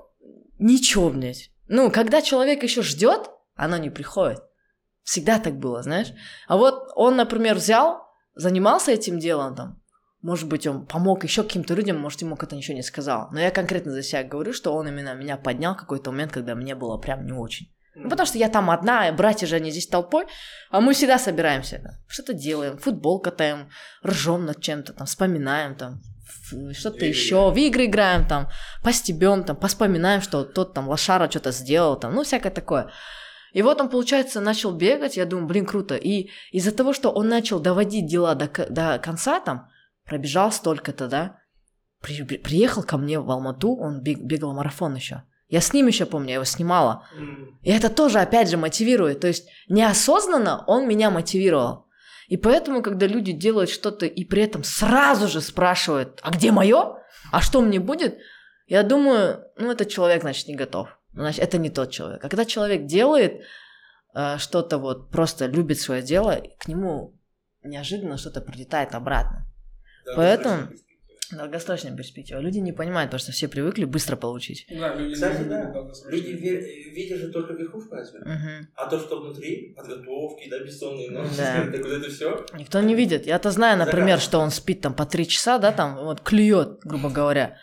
[0.59, 1.51] ничего, блядь.
[1.67, 4.39] Ну, когда человек еще ждет, оно не приходит.
[5.03, 6.11] Всегда так было, знаешь?
[6.47, 8.01] А вот он, например, взял,
[8.35, 9.81] занимался этим делом там,
[10.21, 13.29] может быть, он помог еще каким-то людям, может, ему кто-то ничего не сказал.
[13.31, 16.53] Но я конкретно за себя говорю, что он именно меня поднял в какой-то момент, когда
[16.55, 17.67] мне было прям не очень.
[17.93, 20.25] Ну, потому что я там одна, братья же они здесь толпой,
[20.69, 23.69] а мы всегда собираемся, что-то делаем, футбол катаем,
[24.05, 26.01] ржем над чем-то, там, вспоминаем, там,
[26.73, 28.47] что-то еще, в игры играем, там,
[28.83, 32.91] постебем, там, поспоминаем, что тот там лошара что-то сделал, там, ну, всякое такое.
[33.51, 35.95] И вот он, получается, начал бегать, я думаю, блин, круто.
[35.95, 39.67] И из-за того, что он начал доводить дела до, до конца, там,
[40.05, 41.37] пробежал столько-то, да,
[42.01, 45.23] при- приехал ко мне в Алмату, он бег- бегал марафон еще.
[45.51, 47.05] Я с ним еще помню, я его снимала.
[47.61, 49.19] И это тоже, опять же, мотивирует.
[49.19, 51.87] То есть неосознанно он меня мотивировал.
[52.29, 56.95] И поэтому, когда люди делают что-то и при этом сразу же спрашивают, а где мое?
[57.33, 58.17] А что мне будет?
[58.65, 60.87] Я думаю, ну, этот человек, значит, не готов.
[61.11, 62.23] Значит, это не тот человек.
[62.23, 63.41] А когда человек делает
[64.15, 67.19] э, что-то вот, просто любит свое дело, к нему
[67.61, 69.45] неожиданно что-то прилетает обратно.
[70.05, 70.90] Да, Поэтому- перспектива.
[71.31, 72.39] Долгосрочная перспектива.
[72.39, 74.65] Люди не понимают, потому что все привыкли быстро получить.
[74.69, 75.73] Да, люди Кстати, да.
[76.09, 78.29] Люди ве- видят же только верхушку айсберга.
[78.29, 78.67] Мгм.
[78.75, 81.65] А то, что внутри, подготовки, да, бессонные ночи, Да.
[81.71, 82.45] так вот это все.
[82.53, 83.25] Никто не видит.
[83.25, 84.23] Я-то знаю, например, Заказ.
[84.23, 87.57] что он спит там по три часа, да, там вот клюет, грубо говоря.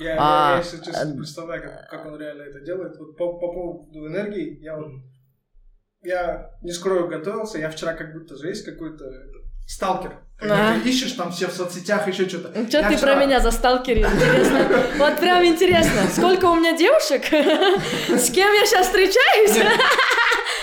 [0.00, 2.96] Я, А, я, если честно, а- не представляю, как, как он реально это делает.
[2.98, 4.90] Вот по, по поводу энергии, я вот,
[6.02, 9.04] я не скрою, готовился, я вчера как будто же есть какой-то
[9.68, 10.23] сталкер.
[10.38, 10.80] Когда Ага.
[10.82, 12.48] ты ищешь там все в соцсетях, еще что-то.
[12.68, 14.08] Что Я ты вчера- про меня за сталкерил?
[14.08, 14.68] Интересно.
[14.98, 16.02] Вот прям интересно.
[16.12, 17.22] Сколько у меня девушек?
[18.08, 19.54] С кем я сейчас встречаюсь?
[19.56, 19.80] Нет,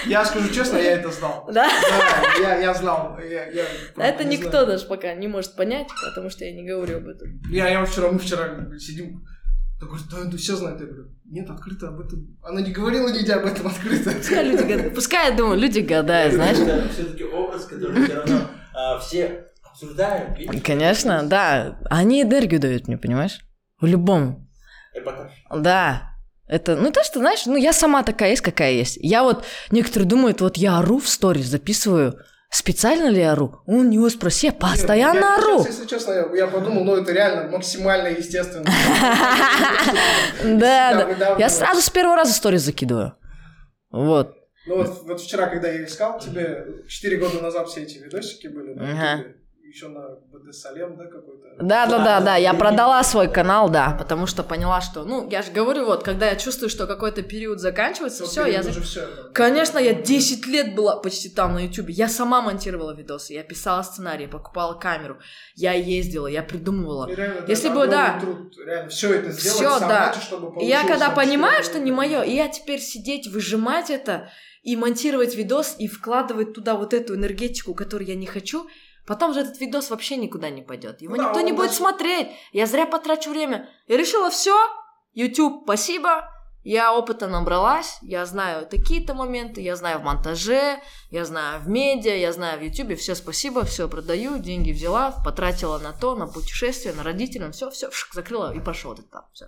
[0.07, 1.47] Я скажу честно, я это знал.
[1.51, 1.69] Да?
[1.69, 3.17] Да, я, я знал.
[3.24, 3.63] Я, я
[3.97, 4.65] Это не никто знаю.
[4.67, 7.39] даже пока не может понять, потому что я не говорю об этом.
[7.49, 9.26] Я, я вчера, мы вчера сидим,
[9.80, 10.82] такой, да, ну все знают.
[10.82, 12.38] Я говорю, нет, открыто об этом.
[12.43, 14.11] Она не говорила нигде об этом открыто.
[14.11, 14.95] Пускай люди гадают.
[14.95, 16.57] Пускай, я думаю, люди гадают, знаешь.
[16.57, 18.41] Это все-таки образ, который все равно
[18.74, 19.45] а, все
[19.82, 20.34] обсуждаем.
[20.36, 20.63] видишь?
[20.63, 21.77] Конечно, да.
[21.89, 23.39] Они энергию дают мне, понимаешь?
[23.79, 24.47] В любом.
[24.93, 25.32] Эпатаж.
[25.53, 26.11] Да.
[26.47, 28.97] Это, ну, то, что, знаешь, ну, я сама такая есть, какая есть.
[28.97, 32.19] Я вот, некоторые думают, вот я ору в сторис, записываю.
[32.53, 33.61] Специально ли ору?
[33.65, 35.59] У него спроси, я постоянно Нет, я ору.
[35.63, 38.65] сейчас, если честно, я, я подумал, ну это реально максимально естественно.
[40.43, 41.36] Да, да.
[41.39, 43.13] Я сразу с первого раза сторис закидываю.
[43.89, 44.36] Вот.
[44.67, 48.77] Ну вот, вот вчера, когда я искал тебе, 4 года назад все эти видосики были
[48.77, 49.23] Ага.
[49.72, 50.01] Еще на
[50.34, 51.63] БД Салем, да, какой-то?
[51.63, 52.36] Да, да, да, да.
[52.36, 56.30] Я продала свой канал, да, потому что поняла, что, ну, я же говорю, вот, когда
[56.30, 59.07] я чувствую, что какой-то период заканчивается, Вот все, я всё.
[59.34, 61.93] Конечно, я 10 лет была почти там на Ютубе.
[61.93, 65.19] Я сама монтировала видосы, я писала сценарий, покупала камеру,
[65.55, 67.07] я ездила, я придумывала.
[67.07, 68.19] Реально, Если бы, да.
[68.19, 70.13] труд, реально, все это сделать сама, да.
[70.19, 74.30] чтобы я когда понимаю, что не мое, и я теперь сидеть, выжимать это
[74.63, 78.67] и монтировать видос и вкладывать туда вот эту энергетику, которую я не хочу,
[79.05, 81.01] потом же этот видос вообще никуда не пойдет.
[81.01, 82.29] Его Ну да, никто не будет даже- смотреть.
[82.53, 83.69] Я зря потрачу время.
[83.87, 84.55] Я решила все.
[85.13, 86.29] YouTube, спасибо.
[86.63, 90.79] Я опыта набралась, я знаю такие-то моменты, я знаю в монтаже,
[91.09, 95.79] я знаю в медиа, я знаю в Ютубе, все спасибо, все продаю, деньги взяла, потратила
[95.79, 99.47] на то, на путешествие, на родителям, все, все, закрыла и пошел этот этап, все.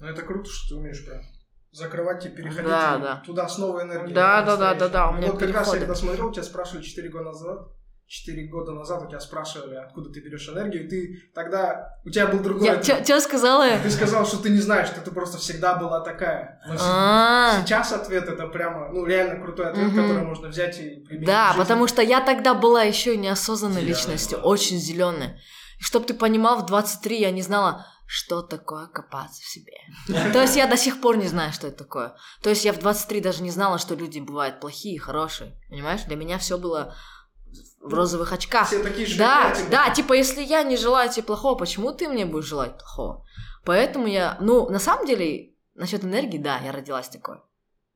[0.00, 1.22] Ну это круто, что ты умеешь прям
[1.70, 3.22] закрывать и переходить Да, и да.
[3.24, 4.12] туда с новой энергией.
[4.12, 6.82] Да, да, да, да, да, у меня Вот как раз я когда смотрел, тебя спрашивали
[6.82, 7.68] 4 года назад,
[8.08, 12.28] 4 года назад у тебя спрашивали, откуда ты берешь энергию, и ты тогда, у тебя
[12.28, 13.66] был другой Я что сказала?
[13.82, 16.60] Ты сказал, что ты не знаешь, что ты просто всегда была такая.
[16.68, 21.26] Но А, сейчас ответ это прямо, ну, реально крутой ответ, который можно взять и применить.
[21.26, 25.40] Да, потому что я тогда была еще неосознанной Зелёная личностью, очень зеленой.
[25.78, 29.74] Чтоб ты понимал, в 23 я не знала, что такое копаться в себе.
[30.32, 32.14] То есть я до сих пор не знаю, что это такое.
[32.40, 35.60] То есть я в 23 даже не знала, что люди бывают плохие и хорошие.
[35.68, 36.02] Понимаешь?
[36.04, 36.94] Для меня все было
[37.80, 38.66] в розовых очках.
[38.66, 39.16] Все такие же.
[39.18, 39.70] Да, типа.
[39.70, 43.24] да, типа, если я не желаю тебе плохого, почему ты мне будешь желать плохого?
[43.64, 47.38] Поэтому я, ну, на самом деле, насчет энергии, да, я родилась такой.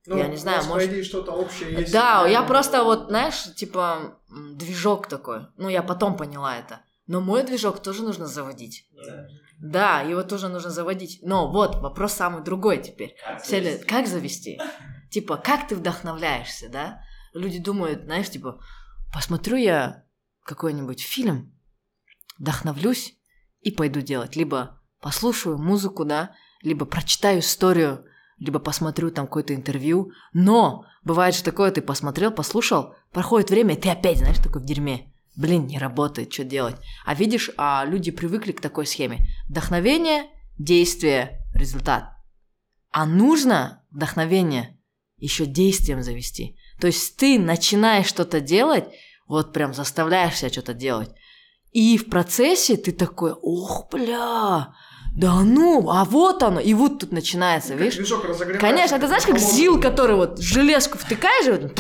[0.07, 1.93] Ну, я не знаю, у нас, может- по идее, что-то общее есть.
[1.93, 5.47] Да, я просто вот, знаешь, типа, движок такой.
[5.57, 6.81] Ну, я потом поняла это.
[7.07, 8.89] Но мой движок тоже нужно заводить.
[8.95, 9.27] Да.
[9.59, 11.19] Да, его тоже нужно заводить.
[11.23, 13.15] Но вот, вопрос самый другой теперь.
[13.23, 13.85] Как Все ли- завести?
[13.87, 14.61] как завести?
[15.11, 17.03] Типа, как ты вдохновляешься, да?
[17.35, 18.59] Люди думают, знаешь, типа,
[19.13, 20.05] посмотрю я
[20.45, 21.53] какой-нибудь фильм,
[22.39, 23.17] вдохновлюсь
[23.61, 24.37] и пойду делать.
[24.37, 28.05] Либо послушаю музыку, да, либо прочитаю историю,
[28.39, 30.13] либо посмотрю там какое-то интервью.
[30.33, 34.67] Но бывает же такое, ты посмотрел, послушал, проходит время, и ты опять, знаешь, такой в
[34.67, 35.13] дерьме.
[35.37, 36.77] блин, не работает, что делать.
[37.07, 39.27] А видишь, а люди привыкли к такой схеме.
[39.49, 40.25] Вдохновение,
[40.59, 42.11] действие, результат.
[42.91, 44.79] А нужно вдохновение
[45.17, 46.57] еще действием завести.
[46.81, 48.85] То есть ты начинаешь что-то делать,
[49.27, 51.11] вот прям заставляешь себя что-то делать.
[51.73, 54.75] И в процессе ты такой, ох, бля,
[55.15, 57.97] да ну, а вот оно, и вот тут начинается, Как видишь?
[57.97, 58.25] движок
[58.61, 59.39] Конечно, это знаешь, как.
[59.39, 61.79] ЗИЛ, который вот железку втыкаешь, и вот,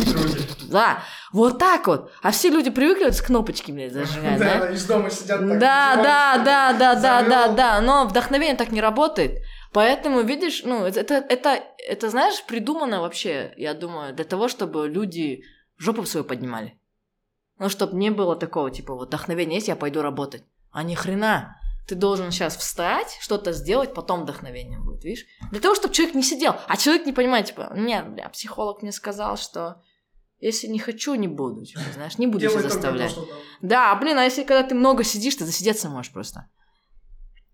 [0.68, 2.10] да, вот так вот.
[2.22, 4.58] А все люди привыкли вот с кнопочки, блядь, зажигать, да?
[4.58, 5.58] Да, из дома сидят так.
[5.58, 9.38] Да, да, да, да, да, да, да, но вдохновение так не работает.
[9.72, 14.88] Поэтому, видишь, ну, это, это, это, это, знаешь, придумано вообще, я думаю, для того, чтобы
[14.88, 15.44] люди
[15.78, 16.78] жопу свою поднимали.
[17.58, 20.44] Ну, чтобы не было такого, типа, вот вдохновение есть, я пойду работать.
[20.72, 21.56] А ни хрена.
[21.86, 25.26] Ты должен сейчас встать, что-то сделать, потом вдохновение будет, видишь?
[25.50, 26.54] Для того, чтобы человек не сидел.
[26.66, 29.82] А человек не понимает, типа, нет, бля, психолог мне сказал, что
[30.40, 33.10] если не хочу, не буду, типа, знаешь, не буду себя только то, заставлять.
[33.10, 33.28] что.
[33.60, 36.48] Да, блин, а если когда ты много сидишь, ты засидеться можешь просто.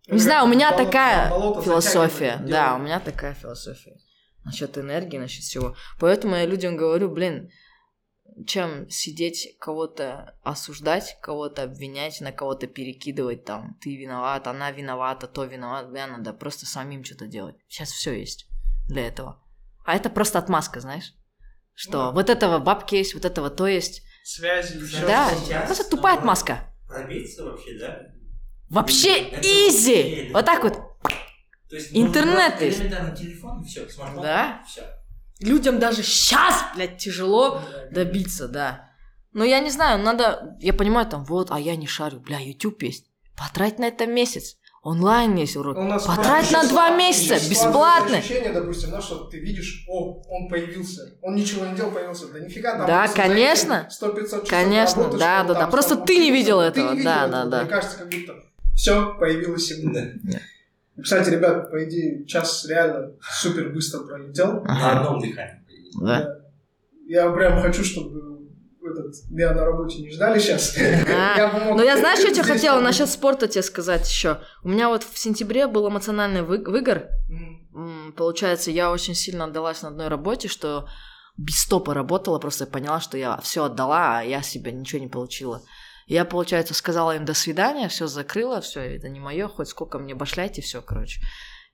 [0.07, 2.37] Не знаю, у меня болото- такая болото философия.
[2.47, 3.97] Да, у меня такая философия.
[4.45, 5.75] Насчет энергии, насчет всего.
[5.99, 7.51] Поэтому я людям говорю, блин,
[8.47, 15.45] чем сидеть, кого-то осуждать, кого-то обвинять, на кого-то перекидывать, там, ты виноват, она виновата, то
[15.45, 17.57] виноват, бля, надо просто самим что-то делать.
[17.67, 18.47] Сейчас все есть
[18.89, 19.43] для этого.
[19.85, 21.15] А это просто отмазка, знаешь?
[21.75, 22.11] Что Ну да.
[22.13, 24.03] вот этого бабки есть, вот этого то есть.
[24.23, 25.31] Связи, Да,
[25.67, 26.73] просто тупая отмазка.
[26.87, 28.03] Пробиться вообще, да?
[28.71, 30.31] Вообще Это изи!
[30.33, 30.75] Вот так вот.
[31.69, 32.79] То есть Интернет есть.
[32.79, 34.63] элементарно телефон, все, смартфон, Да.
[34.67, 34.83] все.
[35.41, 37.61] Людям даже сейчас, блядь, тяжело
[37.91, 38.91] добиться, да.
[39.33, 40.57] Но я не знаю, надо...
[40.61, 42.21] Я понимаю, там, вот, а я не шарю.
[42.21, 43.05] Бля, YouTube есть.
[43.37, 44.57] Потрать на это месяц.
[44.83, 45.77] Онлайн есть урок.
[46.07, 48.19] Потрать на два месяца, бесплатно.
[48.19, 52.39] ощущение, допустим, да, что ты видишь, о, он появился, он ничего не делал, появился, да
[52.39, 52.87] нифига там.
[52.87, 53.89] Да, конечно.
[53.91, 55.61] эти 100-500 часов Конечно, работы, да, да, да.
[55.61, 57.51] там Просто ты не видел ты этого, не да, видел да, этого.
[57.51, 57.61] да.
[57.63, 58.35] Мне кажется, как будто
[58.77, 60.03] все появилось и было.
[60.23, 60.39] Да.
[61.03, 64.63] Кстати, ребят, по идее, час реально супер быстро пролетел.
[64.65, 65.63] На одном дыхании.
[66.01, 66.37] Да.
[67.09, 68.37] Я прям хочу, чтобы
[68.83, 70.77] этот, меня на работе не ждали сейчас.
[70.79, 74.41] А, Но я знаешь, что я тебе хотела насчет спорта тебе сказать еще?
[74.63, 77.09] У меня вот в сентябре был эмоциональный вы- выгор.
[77.75, 80.89] М, Получается, я очень сильно отдалась на одной работе, что
[81.37, 85.09] без стопа работала, просто я поняла, что я все отдала, а я себе ничего не
[85.09, 85.63] получила.
[86.07, 90.15] Я, получается, сказала им до свидания, все закрыла, все, это не мое, хоть сколько мне
[90.15, 91.21] башляйте, все, короче.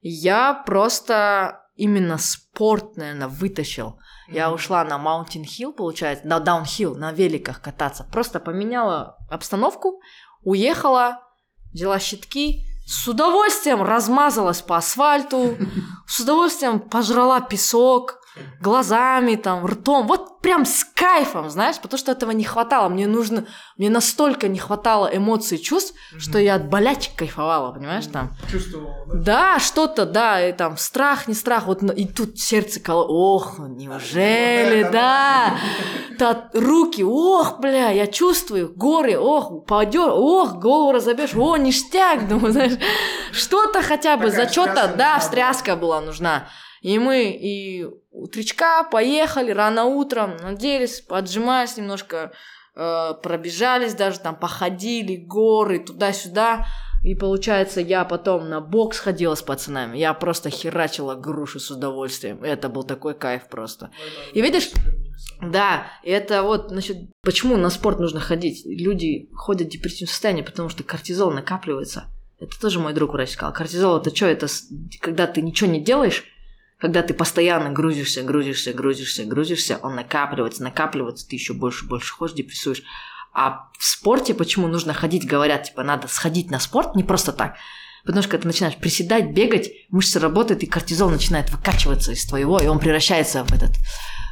[0.01, 3.99] Я просто именно спорт, наверное, вытащил.
[4.29, 8.05] Я ушла на Mountain Hill, получается, на Downhill, на великах кататься.
[8.11, 10.01] Просто поменяла обстановку,
[10.43, 11.21] уехала,
[11.73, 15.57] взяла щитки, с удовольствием размазалась по асфальту,
[16.07, 18.19] с удовольствием пожрала песок,
[18.61, 20.07] глазами там, ртом.
[20.07, 22.89] Вот прям с кайфом, знаешь, потому что этого не хватало.
[22.89, 28.33] Мне нужно, мне настолько не хватало эмоций, чувств, что я от болячек кайфовала, понимаешь, там.
[28.51, 29.15] Чувствовал, да?
[29.15, 33.05] Да, что-то, да, и там страх, не страх, вот и тут сердце коло...
[33.05, 35.57] Ох, неужели, да?
[36.19, 42.53] Та, руки, ох, бля, я чувствую, горы, ох, падёр, ох, голову разобьешь, о, ништяк, думаю,
[42.53, 42.79] знаешь,
[43.33, 46.49] что-то хотя бы, зачета, да, встряска была нужна.
[46.81, 52.33] И мы и утречка поехали рано утром, наделись, поджимались немножко,
[52.75, 56.67] э, пробежались даже там, походили, горы, туда-сюда.
[57.03, 59.99] И получается, я потом на бокс ходила с пацанами.
[59.99, 62.45] Я просто херачила груши с удовольствием.
[62.45, 63.91] Это был такой кайф просто.
[64.35, 64.71] И видишь,
[65.41, 68.63] Да, это вот, значит, почему на спорт нужно ходить?
[68.65, 72.05] Люди ходят в депрессивном состоянии, потому что кортизол накапливается.
[72.39, 73.53] Это тоже мой друг врач сказал.
[73.53, 74.27] Кортизол это что?
[74.27, 74.47] Это
[75.01, 76.25] когда ты ничего не делаешь,
[76.83, 82.35] когда ты постоянно грузишься, грузишься, грузишься, грузишься, он накапливается, накапливается, ты еще больше, больше ходишь,
[82.35, 82.83] депрессуешь.
[83.33, 87.55] А в спорте почему нужно ходить, говорят, типа, надо сходить на спорт, не просто так.
[88.05, 92.59] Потому что когда ты начинаешь приседать, бегать, мышцы работают, и кортизол начинает выкачиваться из твоего,
[92.59, 93.77] и он превращается в этот,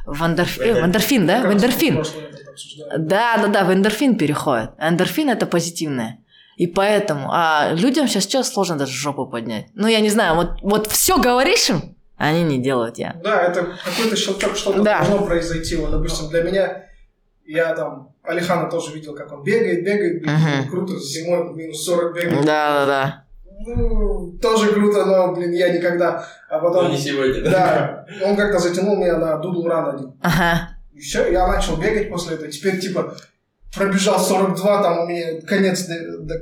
[0.05, 1.43] в, эндорф- э, в эндорфин, да?
[1.43, 2.05] В эндорфин.
[2.99, 4.73] Да, да, да, в эндорфин переходит.
[4.81, 6.19] Эндорфин это позитивное.
[6.57, 9.67] И поэтому, а людям сейчас что сложно даже жопу поднять.
[9.75, 13.15] Ну, я не знаю, вот, вот все говоришь им, они не делают я.
[13.25, 14.99] Да, это какой-то щелчок, что-то Да.
[14.99, 15.77] должно произойти.
[15.77, 16.85] Вот, допустим, для меня,
[17.47, 20.71] я там, Алихана тоже видел, как он бегает, бегает, блин, Мгм.
[20.71, 22.45] круто, зимой минус 40 бегает.
[22.45, 23.25] Да, да, да.
[23.67, 26.27] Ну, тоже круто, но, блин, я никогда.
[26.49, 27.51] А Но потом, не сегодня, да?
[27.51, 30.13] да, он как-то затянул меня на дудл ран один.
[30.23, 30.71] Ага.
[30.93, 32.51] И все, я начал бегать после этого.
[32.51, 33.15] Теперь, типа,
[33.75, 36.35] пробежал 42, там у меня конец, до- до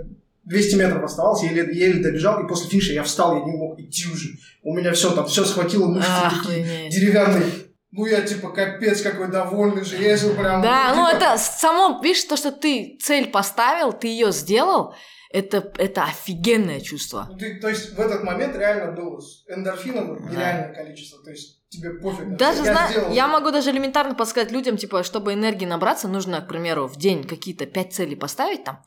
[0.48, 4.06] 200 метров оставался, еле, еле добежал, и после финиша я встал, я не мог идти
[4.12, 4.30] уже.
[4.62, 6.92] У меня все там, все схватило, мышцы такие Охренеть.
[6.92, 7.50] деревянные.
[7.90, 10.60] ну я типа капец какой довольный же, я же прям...
[10.62, 14.94] Да, ну, ну типа, это само, видишь, то, что ты цель поставил, ты ее сделал,
[15.30, 17.26] это, это офигенное чувство.
[17.30, 20.30] ну, ты- то есть в этот момент реально было с эндорфином Да.
[20.30, 22.36] нереальное количество, то есть тебе пофиг.
[22.36, 23.12] Даже всё, зна- сделал.
[23.12, 27.24] я могу даже элементарно подсказать людям, типа, чтобы энергии набраться, нужно, к примеру, в день
[27.24, 28.82] какие-то пять целей поставить там.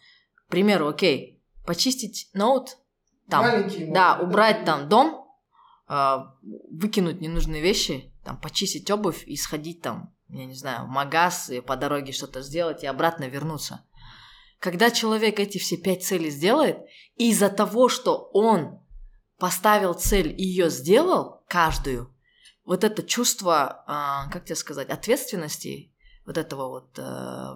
[0.47, 2.77] К примеру, окей, почистить ноут,
[3.29, 5.27] там, Маленькие, но- да, убрать там дом,
[5.87, 6.35] а,
[6.71, 11.61] выкинуть ненужные вещи, там, почистить обувь и сходить там, я не знаю, в магаз и
[11.61, 13.85] по дороге что-то сделать и обратно вернуться.
[14.59, 16.77] Когда человек эти все пять целей сделает,
[17.15, 18.79] из-за того, что он
[19.37, 22.15] поставил цель и ее сделал, каждую,
[22.63, 25.90] вот это чувство, а, как тебе сказать, ответственности,
[26.25, 27.55] вот этого вот э,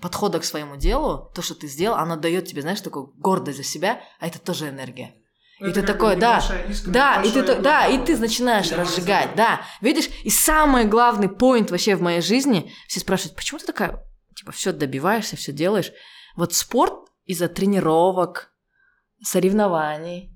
[0.00, 3.64] подхода к своему делу, то, что ты сделал, оно дает тебе, знаешь, такую гордость за
[3.64, 5.14] себя, а это тоже энергия.
[5.58, 6.38] Ну, и это ты как бы такой, да,
[6.68, 9.62] искра, Да, и ты, да, и ты начинаешь Ты давай разжигать, да.
[9.80, 14.04] Видишь, и самый главный поинт вообще в моей жизни, все спрашивают, почему ты такая,
[14.34, 15.92] типа, все добиваешься, все делаешь.
[16.36, 18.52] Вот спорт из-за тренировок,
[19.22, 20.30] соревнований,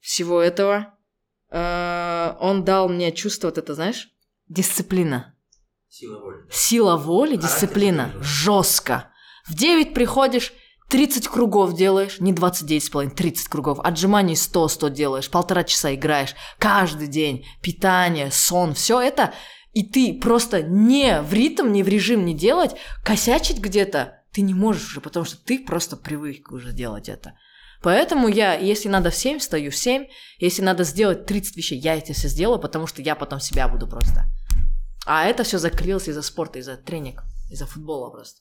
[0.00, 0.94] всего этого,
[1.50, 4.10] э, он дал мне чувство вот это, знаешь,
[4.48, 5.33] дисциплина.
[5.96, 6.38] Сила воли.
[6.50, 8.10] Сила воли, дисциплина.
[8.12, 8.24] тоже.
[8.24, 9.12] Жестко.
[9.46, 10.52] В 9 приходишь,
[10.88, 13.78] 30 кругов делаешь, не 29,5, 30 кругов.
[13.78, 16.34] Отжиманий 100, 100 делаешь, полтора часа играешь.
[16.58, 17.46] Каждый день.
[17.62, 19.34] Питание, сон, все это.
[19.72, 22.74] И ты просто не в ритм, не в режим не делать,
[23.04, 27.38] косячить где-то ты не можешь уже, потому что ты просто привык уже делать это.
[27.84, 30.06] Поэтому я, если надо в 7, встаю в 7.
[30.40, 33.86] Если надо сделать 30 вещей, я это все сделаю, потому что я потом себя буду
[33.86, 34.24] просто.
[35.06, 38.40] А это все закрылось из-за спорта, из-за тренинг, из-за футбола просто.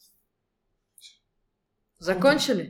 [2.00, 2.64] Закончили?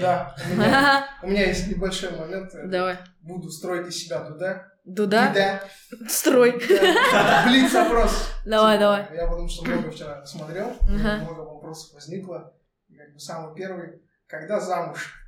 [0.00, 2.50] Да, у меня, у меня есть небольшой момент.
[2.64, 2.98] Давай.
[3.20, 4.72] Буду строить из себя туда.
[4.84, 5.30] Дуда?
[5.32, 5.62] Да.
[6.08, 6.52] Строй.
[6.52, 8.28] Блиц опрос.
[8.44, 9.06] Давай, давай.
[9.14, 12.52] Я потому что много вчера смотрел, много вопросов возникло.
[12.88, 15.21] И как бы самый первый, когда замуж?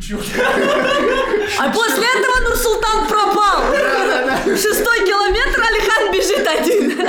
[0.00, 0.18] Шучу.
[1.58, 3.74] А после этого Нурсултан пропал.
[4.56, 7.08] Шестой километр Алихан бежит один.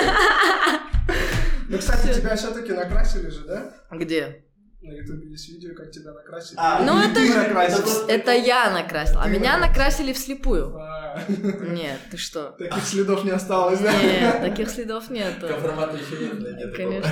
[1.67, 3.73] Ну, кстати, тебя все-таки накрасили же, да?
[3.91, 4.43] Где?
[4.81, 6.55] На ютубе есть видео, как тебя накрасили.
[6.57, 8.05] А, Ну, это ты же- накрасился?
[8.07, 10.75] Это я накрасила, а Ты меня накрасили вслепую.
[10.77, 12.51] А, Нет, ты что?
[12.57, 13.91] Таких следов не осталось, да?
[13.91, 15.47] Нет, таких следов нету.
[15.47, 16.75] Конформата еще нет, да, нет.
[16.75, 17.11] Конечно.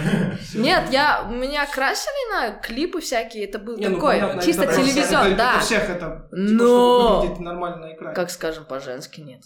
[0.59, 4.75] Нет, я меня красили на клипы всякие, это был Не, ну, такой, понятно, чисто это
[4.75, 5.51] телевизион, это- да.
[5.55, 8.15] Это всех это, типа, Но- нормально на экране.
[8.15, 9.41] Как скажем по-женски, нет.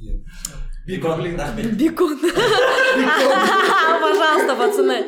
[0.00, 0.24] Блин.
[1.38, 1.76] Рахмет.
[1.76, 2.18] Бекон.
[4.00, 5.04] Пожалуйста, пацаны.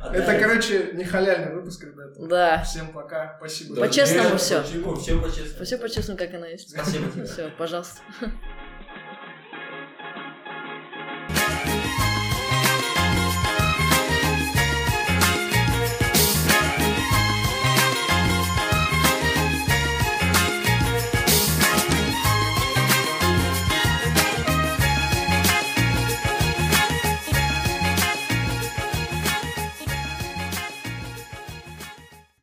[0.00, 2.14] Это, короче, не халяльный выпуск, ребята.
[2.26, 2.62] Да.
[2.62, 3.76] Всем пока, спасибо.
[3.76, 4.30] По-честному.
[4.30, 4.94] Почему?
[4.96, 5.64] Все по-честному.
[5.64, 6.70] Все по-честному, как оно есть.
[6.70, 7.24] Спасибо тебе.
[7.24, 8.00] Все, пожалуйста.